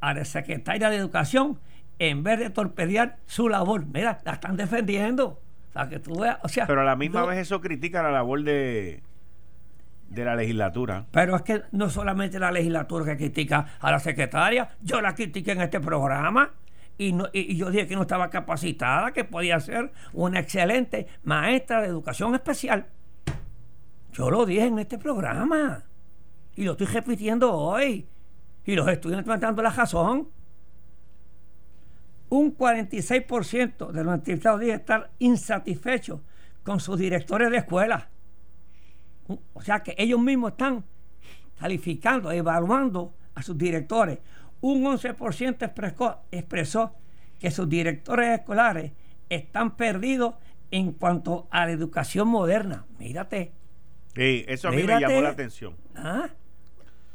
[0.00, 1.58] a la secretaria de Educación
[1.98, 3.86] en vez de torpedear su labor.
[3.86, 5.40] Mira, la están defendiendo.
[5.88, 9.02] Que tú veas, o sea, pero a la misma vez eso critica la labor de,
[10.08, 11.06] de la legislatura.
[11.10, 15.52] Pero es que no solamente la legislatura que critica a la secretaria, yo la critiqué
[15.52, 16.50] en este programa
[16.98, 21.80] y, no, y, yo dije que no estaba capacitada, que podía ser una excelente maestra
[21.80, 22.86] de educación especial.
[24.12, 25.84] Yo lo dije en este programa
[26.54, 28.06] y lo estoy repitiendo hoy.
[28.64, 30.28] Y los estudiantes me están dando la razón.
[32.32, 36.22] Un 46% de los entrevistados dicen estar insatisfechos
[36.62, 38.08] con sus directores de escuela.
[39.52, 40.82] O sea que ellos mismos están
[41.60, 44.20] calificando, evaluando a sus directores.
[44.62, 46.94] Un 11% expresó, expresó
[47.38, 48.92] que sus directores escolares
[49.28, 50.36] están perdidos
[50.70, 52.86] en cuanto a la educación moderna.
[52.98, 53.52] Mírate.
[54.14, 55.76] Sí, eso a mí me llamó la atención.
[55.94, 56.30] ¿Ah?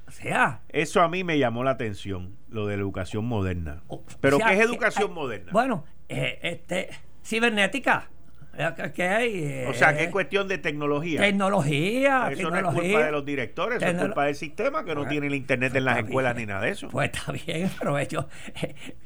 [0.07, 0.61] O sea.
[0.69, 3.83] Eso a mí me llamó la atención, lo de la educación moderna.
[4.21, 5.51] Pero, ¿qué es educación moderna?
[5.51, 6.89] Bueno, eh, este,
[7.23, 8.09] cibernética.
[8.53, 11.19] o sea, que es cuestión de tecnología.
[11.19, 12.29] Tecnología.
[12.31, 15.35] Eso no es culpa de los directores, es culpa del sistema que no tiene el
[15.35, 16.87] internet en las escuelas ni nada de eso.
[16.87, 18.25] Pues está bien, pero ellos,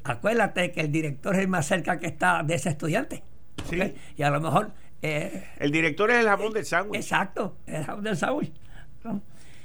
[0.03, 3.23] acuérdate que el director es el más cerca que está de ese estudiante.
[3.69, 3.95] Sí.
[4.15, 4.71] Y a lo mejor.
[5.03, 7.01] Eh, el director es el jamón del sándwich.
[7.01, 8.53] Exacto, el jamón del sándwich.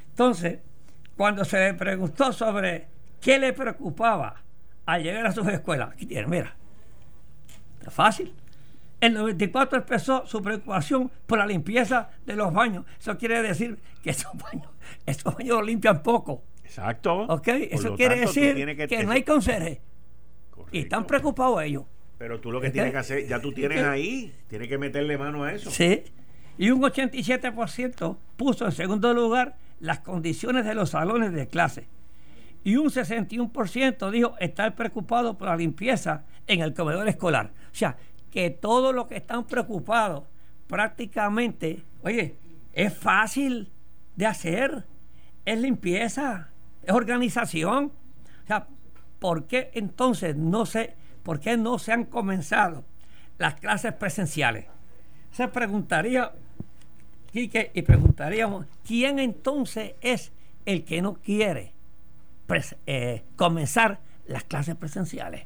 [0.08, 0.60] Entonces,
[1.16, 2.86] cuando se le preguntó sobre
[3.20, 4.42] qué le preocupaba
[4.84, 6.54] al llegar a sus escuelas, aquí tiene, mira,
[7.78, 8.34] está fácil
[9.00, 12.84] el 94 empezó su preocupación por la limpieza de los baños.
[12.98, 14.68] Eso quiere decir que esos baños,
[15.04, 16.44] esos baños limpian poco.
[16.64, 17.26] Exacto.
[17.28, 17.48] ¿Ok?
[17.48, 18.54] Eso quiere decir
[18.88, 19.80] que, no hay conserje.
[20.72, 21.84] Y están preocupados ellos.
[22.18, 25.44] Pero tú lo que tienes que hacer, ya tú tienes ahí, tienes que meterle mano
[25.44, 25.70] a eso.
[25.70, 26.02] Sí.
[26.58, 31.88] Y un 87% puso en segundo lugar las condiciones de los salones de clase.
[32.64, 37.52] Y un 61% dijo estar preocupado por la limpieza en el comedor escolar.
[37.70, 37.96] O sea,
[38.30, 40.24] que todos los que están preocupados
[40.66, 42.36] prácticamente, oye,
[42.72, 43.70] es fácil
[44.16, 44.84] de hacer,
[45.44, 46.50] es limpieza,
[46.82, 47.92] es organización.
[48.44, 48.66] O sea,
[49.18, 52.84] ¿por qué entonces no se, por qué no se han comenzado
[53.38, 54.66] las clases presenciales?
[55.30, 56.32] Se preguntaría,
[57.36, 60.32] Quique, y preguntaríamos, ¿quién entonces es
[60.64, 61.74] el que no quiere
[62.86, 65.44] eh, comenzar las clases presenciales?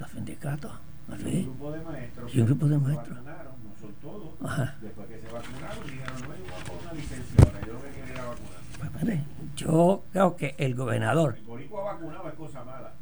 [0.00, 0.72] Los sindicatos.
[1.06, 2.34] Un grupo de maestros.
[2.34, 3.08] Y un grupo de maestros.
[3.18, 4.30] Vacunaron, no son todos.
[4.42, 4.76] Ajá.
[4.80, 7.82] Después que se vacunaron, dijeron, no, yo voy a poner una licencia ahora, yo lo
[7.82, 8.60] que quería vacunar.
[8.80, 9.24] Pues, padre,
[9.54, 11.36] yo creo que el gobernador.
[11.38, 12.92] El boricua vacunado es cosa mala.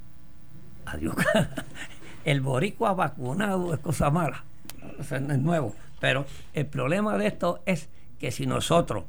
[0.85, 1.17] Adiós.
[2.27, 4.45] el boricua vacunado es cosa mala.
[4.99, 5.75] O sea, no es nuevo.
[6.01, 9.05] Pero el problema de esto es que si nosotros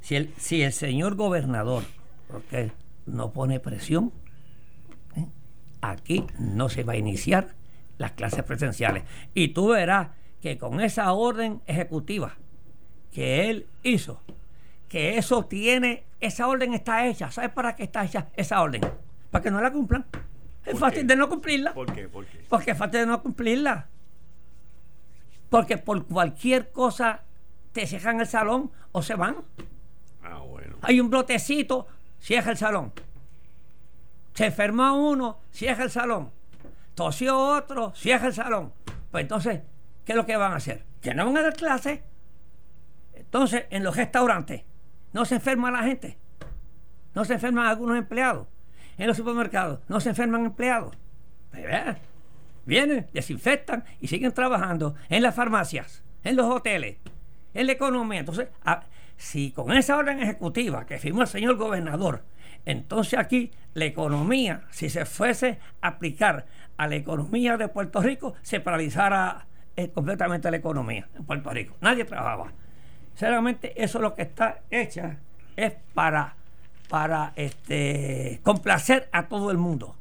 [0.00, 1.84] si el, si el señor gobernador
[2.28, 2.72] porque
[3.06, 4.12] no pone presión,
[5.16, 5.26] ¿eh?
[5.80, 7.54] aquí no se va a iniciar
[7.98, 9.04] las clases presenciales.
[9.34, 10.08] Y tú verás
[10.40, 12.34] que con esa orden ejecutiva
[13.12, 14.20] que él hizo,
[14.88, 17.30] que eso tiene, esa orden está hecha.
[17.30, 18.80] ¿Sabes para qué está hecha esa orden?
[19.30, 20.04] Para que no la cumplan.
[20.64, 21.74] Es fácil de no cumplirla.
[21.74, 22.08] ¿Por qué?
[22.08, 22.38] ¿Por qué?
[22.48, 23.88] Porque es fácil de no cumplirla.
[25.52, 27.24] Porque por cualquier cosa
[27.72, 29.36] te cierran el salón o se van.
[30.22, 30.78] Ah, bueno.
[30.80, 31.86] Hay un brotecito,
[32.18, 32.90] cierra el salón.
[34.32, 36.30] Se enfermó uno, cierra el salón.
[36.94, 38.72] Tosió otro, cierra el salón.
[39.10, 39.60] Pues entonces,
[40.06, 40.86] ¿qué es lo que van a hacer?
[41.02, 42.00] Que no van a dar clases.
[43.12, 44.62] Entonces, en los restaurantes,
[45.12, 46.16] no se enferma la gente.
[47.14, 48.48] No se enferman algunos empleados.
[48.96, 50.96] En los supermercados, no se enferman empleados.
[51.50, 51.66] Pues,
[52.64, 56.96] Vienen, desinfectan y siguen trabajando en las farmacias, en los hoteles,
[57.54, 58.20] en la economía.
[58.20, 58.48] Entonces,
[59.16, 62.24] si con esa orden ejecutiva que firmó el señor gobernador,
[62.64, 66.46] entonces aquí la economía, si se fuese a aplicar
[66.76, 69.46] a la economía de Puerto Rico, se paralizara
[69.76, 71.76] eh, completamente la economía en Puerto Rico.
[71.80, 72.52] Nadie trabajaba.
[73.10, 75.18] Sinceramente, eso es lo que está hecha,
[75.56, 76.34] es para,
[76.88, 79.96] para este, complacer a todo el mundo.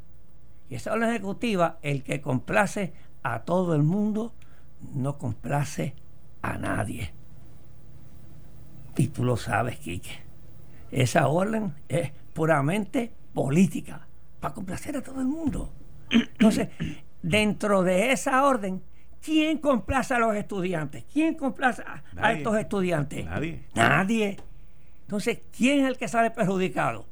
[0.72, 4.34] Y esa orden ejecutiva, el que complace a todo el mundo,
[4.94, 5.96] no complace
[6.42, 7.12] a nadie.
[8.96, 10.22] Y tú lo sabes, Quique.
[10.90, 14.08] Esa orden es puramente política,
[14.40, 15.74] para complacer a todo el mundo.
[16.10, 16.70] Entonces,
[17.22, 18.82] dentro de esa orden,
[19.22, 21.04] ¿quién complace a los estudiantes?
[21.12, 21.84] ¿Quién complace
[22.16, 23.26] a, estos estudiantes?
[23.26, 23.66] Nadie.
[23.76, 24.38] Nadie.
[25.02, 27.08] Entonces, ¿quién es el que sale perjudicado?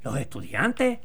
[0.00, 1.00] Los estudiantes.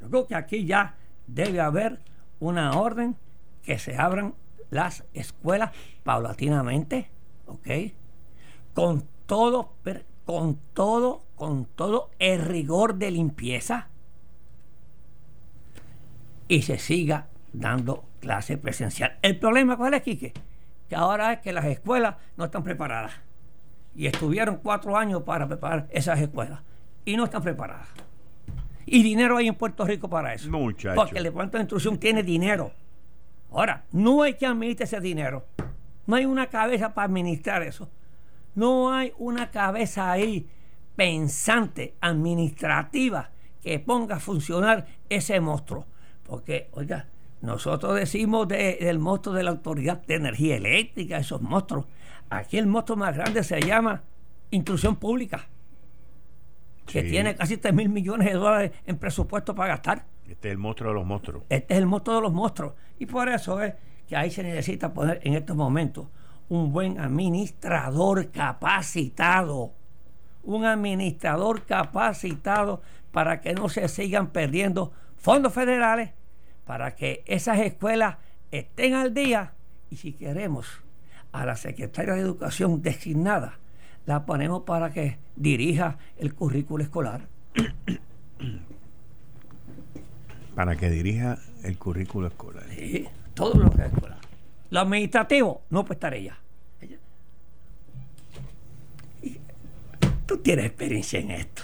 [0.00, 0.96] Yo creo que aquí ya
[1.34, 2.00] debe haber
[2.38, 3.16] una orden
[3.62, 4.34] que se abran
[4.70, 5.72] las escuelas
[6.04, 7.10] paulatinamente,
[7.46, 7.68] ¿ok?
[8.74, 9.74] Con todo,
[10.24, 13.88] con todo, con todo el rigor de limpieza
[16.48, 19.18] y se siga dando clase presencial.
[19.22, 20.32] El problema, ¿cuál es, Quique?
[20.88, 23.12] Que ahora es que las escuelas no están preparadas.
[23.94, 26.60] Y estuvieron cuatro años para preparar esas escuelas.
[27.04, 27.88] Y no están preparadas.
[28.92, 30.50] Y dinero hay en Puerto Rico para eso.
[30.50, 32.72] Porque el Departamento de Instrucción tiene dinero.
[33.52, 35.46] Ahora, no hay que administrar ese dinero.
[36.06, 37.88] No hay una cabeza para administrar eso.
[38.56, 40.48] No hay una cabeza ahí
[40.96, 43.30] pensante, administrativa,
[43.62, 45.86] que ponga a funcionar ese monstruo.
[46.24, 47.06] Porque, oiga,
[47.42, 51.86] nosotros decimos del monstruo de la Autoridad de Energía Eléctrica, esos monstruos.
[52.28, 54.02] Aquí el monstruo más grande se llama
[54.50, 55.46] Instrucción Pública
[56.90, 60.04] que tiene casi 3 mil millones de dólares en presupuesto para gastar.
[60.28, 61.44] Este es el monstruo de los monstruos.
[61.48, 62.74] Este es el monstruo de los monstruos.
[62.98, 63.74] Y por eso es
[64.06, 66.08] que ahí se necesita poner en estos momentos
[66.48, 69.72] un buen administrador capacitado.
[70.42, 76.10] Un administrador capacitado para que no se sigan perdiendo fondos federales,
[76.64, 78.16] para que esas escuelas
[78.50, 79.52] estén al día
[79.90, 80.66] y si queremos
[81.32, 83.59] a la secretaria de Educación designada
[84.10, 87.28] la ponemos para que dirija el currículo escolar.
[90.56, 92.64] Para que dirija el currículo escolar.
[92.70, 94.18] Sí, todo lo que es escolar.
[94.70, 96.36] Lo administrativo, no puede estar ella.
[100.26, 101.62] Tú tienes experiencia en esto.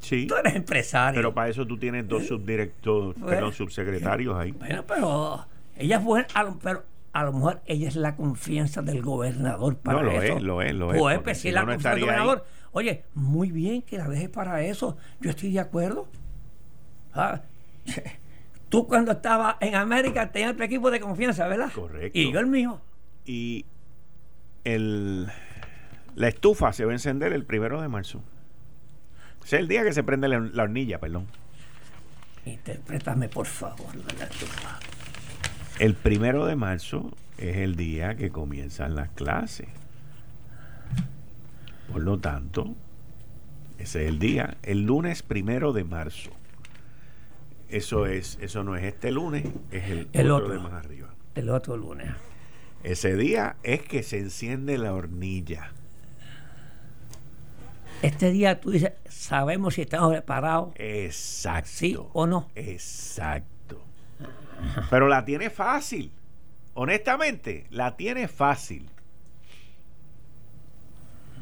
[0.00, 0.26] Sí.
[0.26, 1.18] Tú eres empresario.
[1.18, 4.52] Pero para eso tú tienes dos subdirectores, perdón, subsecretarios ahí.
[4.52, 6.26] Bueno, pero ella es buena,
[6.62, 6.82] pero
[7.12, 10.36] a lo mejor ella es la confianza del gobernador para no, lo eso.
[10.36, 11.00] Es, lo es, lo es.
[11.00, 12.44] Pues, pues si la confianza del gobernador.
[12.72, 14.96] Oye, muy bien que la dejes para eso.
[15.20, 16.08] Yo estoy de acuerdo.
[17.12, 17.42] Ah,
[18.70, 21.70] tú cuando estabas en América tenías tu equipo de confianza, ¿verdad?
[21.72, 22.18] Correcto.
[22.18, 22.80] Y yo el mío.
[23.26, 23.66] Y
[24.64, 25.28] el,
[26.14, 28.22] la estufa se va a encender el primero de marzo.
[29.44, 31.26] es el día que se prende la, la hornilla, perdón.
[32.46, 34.80] Interprétame, por favor, la estufa.
[35.82, 39.66] El primero de marzo es el día que comienzan las clases.
[41.90, 42.76] Por lo tanto,
[43.80, 46.30] ese es el día, el lunes primero de marzo.
[47.68, 51.08] Eso es, eso no es este lunes, es el, otro, de más arriba.
[51.34, 52.12] El otro lunes.
[52.84, 55.72] Ese día es que se enciende la hornilla.
[58.02, 60.74] Este día tú dices, sabemos si estamos preparados.
[60.76, 61.70] Exacto.
[61.72, 62.48] Sí o no.
[62.54, 63.51] Exacto.
[64.90, 66.12] Pero la tiene fácil.
[66.74, 68.88] Honestamente, la tiene fácil.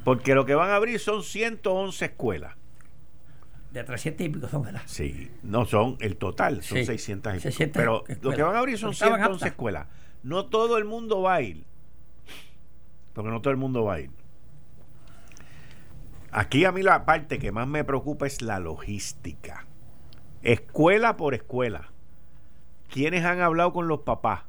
[0.05, 2.55] Porque lo que van a abrir son 111 escuelas.
[3.71, 4.83] De 300 y pico son, ¿verdad?
[4.87, 7.71] Sí, no son el total, son 600 y pico.
[7.73, 9.87] Pero lo que van a abrir son 111 escuelas.
[10.23, 11.65] No todo el mundo va a ir.
[13.13, 14.11] Porque no todo el mundo va a ir.
[16.33, 19.67] Aquí a mí la parte que más me preocupa es la logística.
[20.43, 21.91] Escuela por escuela.
[22.91, 24.43] ¿Quiénes han hablado con los papás?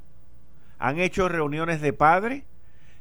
[0.78, 2.44] ¿Han hecho reuniones de padres?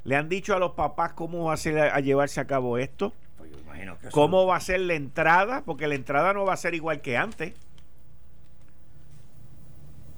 [0.03, 3.13] ¿Le han dicho a los papás cómo va a, ser a llevarse a cabo esto?
[3.37, 5.63] Pues ¿Cómo va a ser la entrada?
[5.65, 7.53] Porque la entrada no va a ser igual que antes.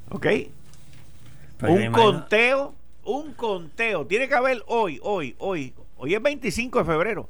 [0.10, 0.28] ¿Ok?
[1.58, 4.06] Pues un conteo, un conteo.
[4.06, 5.74] Tiene que haber hoy, hoy, hoy.
[5.98, 7.30] Hoy es 25 de febrero.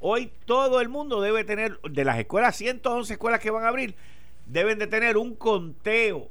[0.00, 3.94] Hoy todo el mundo debe tener, de las escuelas, 111 escuelas que van a abrir,
[4.46, 6.28] deben de tener un conteo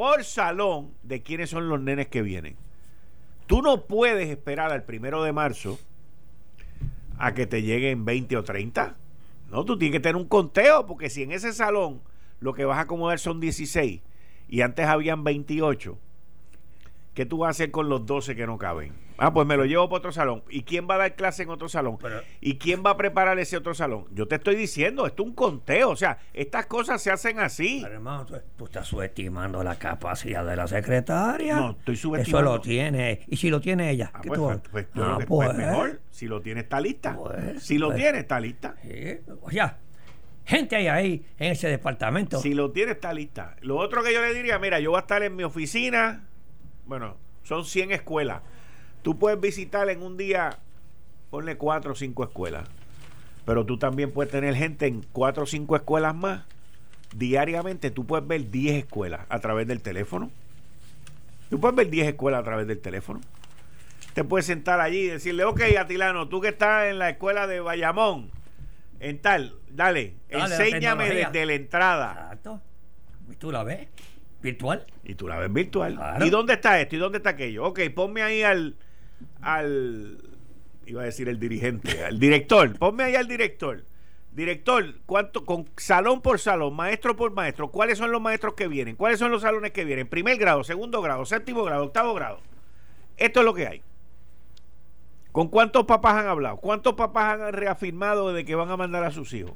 [0.00, 2.56] por salón de quiénes son los nenes que vienen.
[3.46, 5.78] Tú no puedes esperar al primero de marzo
[7.18, 8.96] a que te lleguen 20 o 30.
[9.50, 12.00] No, tú tienes que tener un conteo, porque si en ese salón
[12.40, 14.00] lo que vas a acomodar son 16
[14.48, 15.98] y antes habían 28,
[17.12, 18.94] ¿qué tú vas a hacer con los 12 que no caben?
[19.22, 20.42] Ah, pues me lo llevo para otro salón.
[20.48, 21.98] ¿Y quién va a dar clase en otro salón?
[22.40, 24.06] ¿Y quién va a preparar ese otro salón?
[24.12, 25.90] Yo te estoy diciendo, esto es un conteo.
[25.90, 27.80] O sea, estas cosas se hacen así.
[27.82, 28.24] Pero hermano,
[28.56, 31.54] tú, estás subestimando la capacidad de la secretaria.
[31.54, 32.48] No, estoy subestimando.
[32.48, 33.20] Eso lo tiene.
[33.26, 34.10] ¿Y si lo tiene ella?
[34.14, 36.00] Ah, pues, pues, pues, ah, pues, mejor.
[36.10, 37.14] Si lo tiene, está lista.
[37.14, 38.76] Pues, si lo tiene, está lista.
[39.42, 39.76] O sea,
[40.46, 42.40] gente hay ahí en ese departamento.
[42.40, 43.54] Si lo tiene, está lista.
[43.60, 46.24] Lo otro que yo le diría, mira, yo voy a estar en mi oficina.
[46.86, 48.40] Bueno, son 100 escuelas
[49.02, 50.58] Tú puedes visitar en un día,
[51.30, 52.68] ponle cuatro o cinco escuelas,
[53.46, 56.42] pero tú también puedes tener gente en cuatro o cinco escuelas más.
[57.14, 60.30] Diariamente tú puedes ver 10 escuelas a través del teléfono.
[61.48, 63.20] Tú puedes ver 10 escuelas a través del teléfono.
[64.14, 67.60] Te puedes sentar allí y decirle, ok, Atilano, tú que estás en la escuela de
[67.60, 68.30] Bayamón,
[69.00, 72.12] en tal, dale, enséñame desde la entrada.
[72.12, 72.60] Exacto.
[73.30, 73.88] ¿Y tú la ves?
[74.42, 74.86] ¿Virtual?
[75.04, 75.98] Y tú la ves virtual.
[76.20, 76.96] ¿Y dónde está esto?
[76.96, 77.66] ¿Y dónde está aquello?
[77.66, 78.76] Ok, ponme ahí al,
[79.40, 80.18] al,
[80.86, 83.84] iba a decir el dirigente, al director, ponme ahí al director.
[84.32, 88.94] Director, ¿cuánto, con salón por salón, maestro por maestro, cuáles son los maestros que vienen?
[88.94, 90.06] ¿Cuáles son los salones que vienen?
[90.06, 92.40] Primer grado, segundo grado, séptimo grado, octavo grado.
[93.16, 93.82] Esto es lo que hay.
[95.32, 96.58] ¿Con cuántos papás han hablado?
[96.58, 99.52] ¿Cuántos papás han reafirmado de que van a mandar a sus hijos?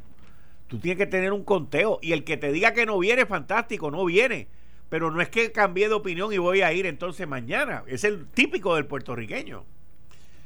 [0.67, 1.99] Tú tienes que tener un conteo.
[2.03, 4.49] Y el que te diga que no viene, fantástico, no viene
[4.89, 7.85] pero no es que cambie de opinión y voy a ir entonces mañana.
[7.87, 9.64] Es el típico del puertorriqueño.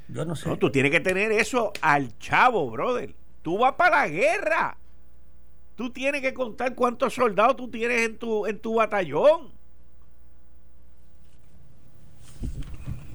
[0.08, 0.48] Yo no sé.
[0.48, 3.14] No, tú tienes que tener eso al chavo, brother.
[3.42, 4.76] Tú vas para la guerra.
[5.76, 9.52] Tú tienes que contar cuántos soldados tú tienes en tu, en tu batallón.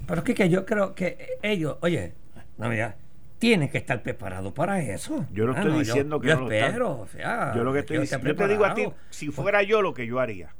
[0.08, 2.14] Pero es que, yo creo que ellos, oye,
[2.58, 2.96] no, mira,
[3.40, 5.26] tienen que estar preparados para eso.
[5.32, 8.28] Yo no ah, estoy diciendo que yo espero, o sea, yo lo que estoy diciendo,
[8.28, 10.54] yo te digo a ti, si fuera yo lo que yo haría.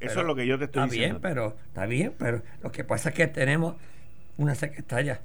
[0.00, 1.20] Eso es lo que yo te estoy está diciendo.
[1.20, 3.76] Bien, pero, está bien, pero lo que pasa es que tenemos
[4.36, 5.20] una secretaria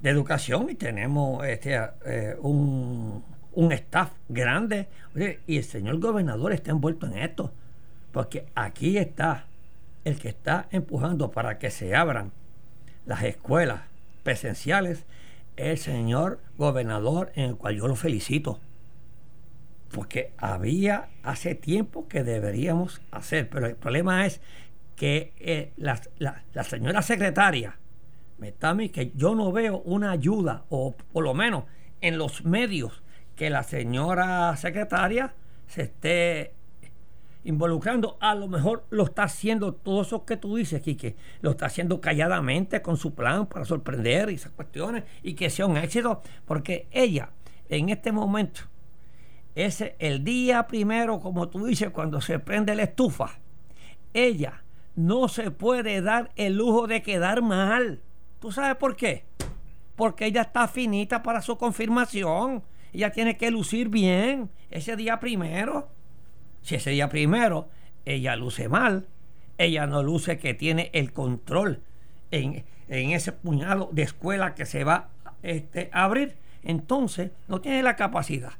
[0.00, 4.88] de educación y tenemos este, eh, un, un, staff grande.
[5.46, 7.52] y el señor gobernador está envuelto en esto.
[8.12, 9.46] Porque aquí está
[10.04, 12.32] el que está empujando para que se abran
[13.06, 13.82] las escuelas
[14.22, 15.04] presenciales,
[15.56, 18.60] el señor gobernador, en el cual yo lo felicito
[19.90, 24.40] porque había hace tiempo que deberíamos hacer, pero el problema es
[24.96, 26.00] que eh, la,
[26.64, 27.76] señora secretaria,
[28.38, 31.64] Metami, que yo no veo una ayuda, o por lo menos
[32.00, 33.02] en los medios,
[33.34, 35.34] que la señora secretaria
[35.66, 36.54] se esté
[37.44, 41.66] involucrando, a lo mejor lo está haciendo todo eso que tú dices, Quique, lo está
[41.66, 46.22] haciendo calladamente con su plan para sorprender y esas cuestiones y que sea un éxito,
[46.44, 47.30] porque ella
[47.70, 48.62] en este momento
[49.54, 53.38] es el día primero, como tú dices, cuando se prende la estufa.
[54.14, 54.62] Ella
[54.94, 58.00] no se puede dar el lujo de quedar mal.
[58.40, 59.24] ¿Tú sabes por qué?
[59.96, 62.62] Porque ella está finita para su confirmación.
[62.92, 65.88] Ella tiene que lucir bien ese día primero.
[66.62, 67.68] Si ese día primero
[68.04, 69.06] ella luce mal,
[69.58, 71.82] ella no luce que tiene el control
[72.30, 75.10] en, ese puñado de escuela que se va
[75.42, 78.52] este, a abrir, entonces no tiene la capacidad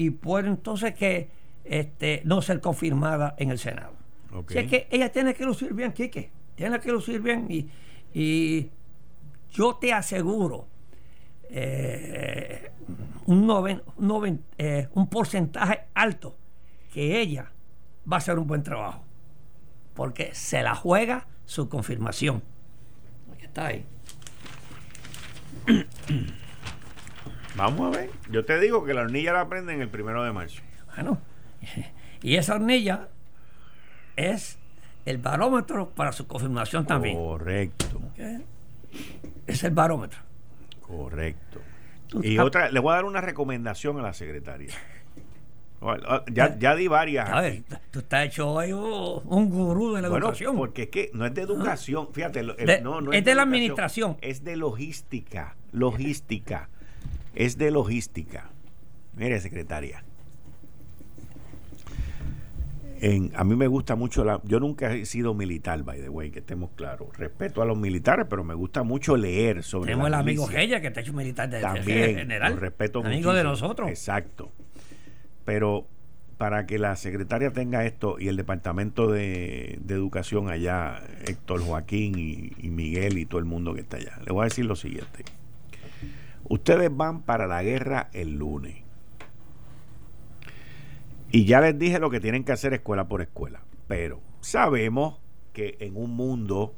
[0.00, 1.28] y puede entonces que
[1.62, 3.92] este, no ser confirmada en el Senado.
[4.32, 4.64] Okay.
[4.64, 7.46] es que ella tiene que lucir bien, Quique, tiene que lucir bien
[8.14, 8.70] y,
[9.50, 10.68] yo te aseguro
[11.50, 12.70] eh,
[13.26, 13.82] un,
[14.56, 16.38] eh, un porcentaje alto
[16.94, 17.52] que ella
[18.10, 19.04] va a hacer un buen trabajo
[19.92, 22.42] porque se la juega su confirmación.
[23.38, 23.84] Está ahí.
[27.56, 28.10] Vamos a ver.
[28.30, 30.62] Yo te digo que la hornilla la prenden el primero de marzo.
[30.94, 31.18] Bueno,
[32.22, 33.08] y esa hornilla
[34.16, 34.58] es
[35.04, 37.16] el barómetro para su confirmación también.
[37.16, 38.00] Correcto.
[39.46, 40.20] Es el barómetro.
[40.80, 41.60] Correcto.
[42.22, 44.74] Y otra, le voy a dar una recomendación a la secretaria.
[46.30, 47.30] Ya, ya di varias.
[47.90, 50.54] Tú estás hecho hoy un gurú de la educación.
[50.54, 54.18] Porque es que no es de educación, fíjate, no, es, de, la administración.
[54.20, 56.68] Es de logística, logística.
[57.34, 58.50] Es de logística.
[59.16, 60.04] Mire, secretaria.
[63.00, 64.40] En, a mí me gusta mucho la.
[64.44, 67.16] Yo nunca he sido militar, by the way, que estemos claros.
[67.16, 69.92] Respeto a los militares, pero me gusta mucho leer sobre.
[69.92, 72.58] Tenemos el amigo Gella, que está hecho militar de, También, general.
[72.58, 73.88] respeto Amigo de nosotros.
[73.88, 74.52] Exacto.
[75.46, 75.86] Pero
[76.40, 82.68] para que la secretaria tenga esto y el departamento de, educación allá, Héctor Joaquín y,
[82.70, 85.24] Miguel y todo el mundo que está allá, le voy a decir lo siguiente.
[86.48, 88.82] Ustedes van para la guerra el lunes.
[91.30, 93.62] Y ya les dije lo que tienen que hacer escuela por escuela.
[93.86, 95.20] Pero sabemos
[95.52, 96.74] que en un mundo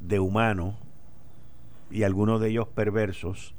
[0.00, 0.74] de humanos
[1.90, 3.54] y algunos de ellos perversos,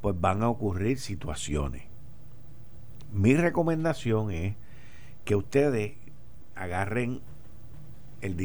[0.00, 1.88] pues van a ocurrir situaciones
[3.12, 4.54] mi recomendación es
[5.24, 5.92] que ustedes
[6.54, 7.20] agarren
[8.20, 8.36] el,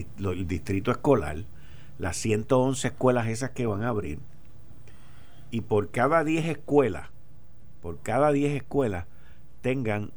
[0.48, 1.46] distrito escolar,
[1.98, 4.20] las 111 escuelas esas que van a abrir,
[5.54, 7.10] y por cada 10 escuelas,
[7.80, 9.06] por cada 10 escuelas,
[9.62, 10.10] tengan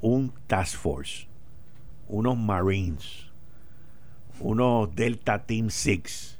[0.00, 1.26] un task force,
[2.08, 3.26] unos Marines,
[4.40, 6.38] unos Delta Team 6,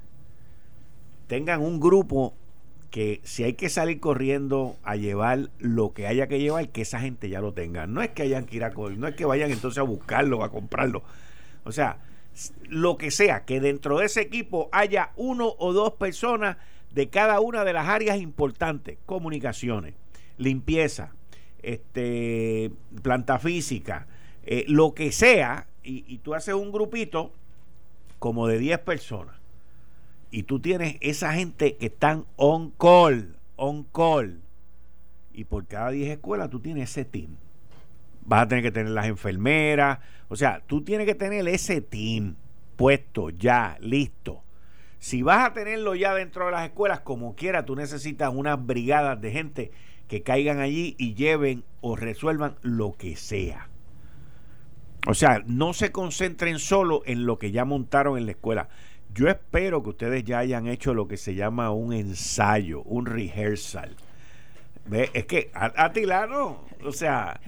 [1.27, 2.33] tengan un grupo
[2.91, 6.99] que si hay que salir corriendo a llevar lo que haya que llevar, que esa
[6.99, 7.87] gente ya lo tenga.
[7.87, 10.51] No es que hayan que ir a no es que vayan entonces a buscarlo, a
[10.51, 11.03] comprarlo.
[11.65, 11.99] O sea,
[12.71, 16.57] lo que sea, que dentro de ese equipo haya uno o dos personas
[16.95, 19.95] de cada una de las áreas importantes, comunicaciones,
[20.39, 21.13] limpieza,
[21.63, 22.71] este,
[23.03, 24.07] planta física,
[24.45, 27.33] eh, lo que sea, y, y tú haces un grupito
[28.19, 29.43] como de 10 personas
[30.33, 34.41] y tú tienes esa gente que están on call, on call.
[35.35, 37.37] Y por cada 10 escuelas tú tienes ese team.
[38.25, 39.99] Vas a tener que tener las enfermeras.
[40.29, 42.37] O sea, tú tienes que tener ese team
[42.77, 44.42] puesto ya, listo.
[45.03, 49.21] Si vas a tenerlo ya dentro de las escuelas, como quiera, tú necesitas unas brigadas
[49.21, 49.73] de gente
[50.07, 53.69] que caigan allí y lleven o resuelvan lo que sea.
[55.09, 58.69] O sea, no se concentren solo en lo que ya montaron en la escuela.
[59.13, 63.97] Yo espero que ustedes ya hayan hecho lo que se llama un ensayo, un rehearsal.
[64.87, 65.11] ¿Ve?
[65.15, 67.41] Es que, Atilano, o sea,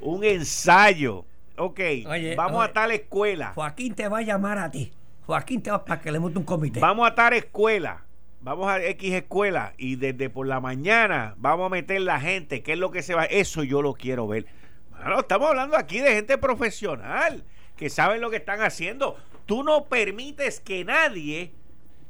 [0.00, 1.26] un ensayo.
[1.58, 1.78] Ok,
[2.38, 3.52] vamos a tal escuela.
[3.54, 4.94] Joaquín te va a llamar a ti.
[5.32, 6.78] Joaquín te va para que le monte un comité.
[6.78, 8.04] Vamos a tal escuela.
[8.42, 12.62] Vamos a X escuela y desde por la mañana vamos a meter la gente.
[12.62, 13.24] ¿Qué es lo que se va?
[13.24, 14.44] Eso yo lo quiero ver.
[14.90, 17.44] Bueno, estamos hablando aquí de gente profesional
[17.78, 19.16] que saben lo que están haciendo.
[19.46, 21.54] Tú no permites que nadie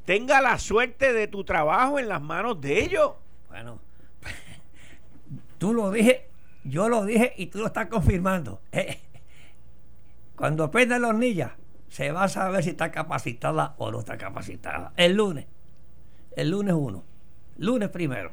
[0.04, 3.12] tenga la suerte de tu trabajo en las manos de ellos.
[3.50, 3.78] Bueno,
[5.58, 6.28] tú lo dije,
[6.64, 8.60] yo lo dije y tú lo estás confirmando.
[8.72, 8.98] Eh,
[10.34, 11.52] cuando pierden los niñas,
[11.92, 14.94] se va a saber si está capacitada o no está capacitada.
[14.96, 15.44] El lunes.
[16.34, 17.04] El lunes uno.
[17.58, 18.32] Lunes primero.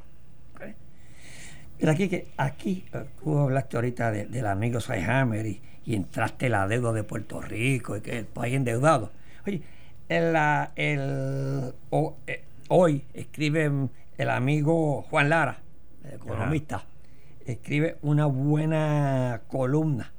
[1.78, 6.70] Mira aquí que aquí eh, tú hablaste ahorita del amigo Hammer y, y entraste la
[6.70, 9.12] deuda de Puerto Rico y que el país endeudado.
[9.45, 9.62] Oye,
[10.07, 10.36] el,
[10.78, 11.74] el,
[12.28, 15.57] eh, hoy escribe el amigo Juan Lara,
[16.05, 16.86] el economista,
[17.45, 20.14] escribe una buena columna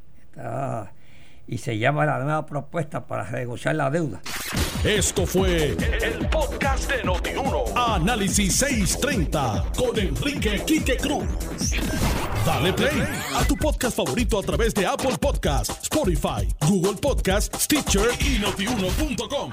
[1.50, 4.20] y se llama La nueva propuesta para negociar la deuda.
[4.84, 7.64] Esto fue el, podcast de Notiuno.
[7.74, 11.24] Análisis 630 con Enrique Quique Cruz.
[12.46, 13.02] Dale play
[13.34, 19.50] a tu podcast favorito a través de Apple Podcasts, Spotify, Google Podcasts, Stitcher y notiuno.com.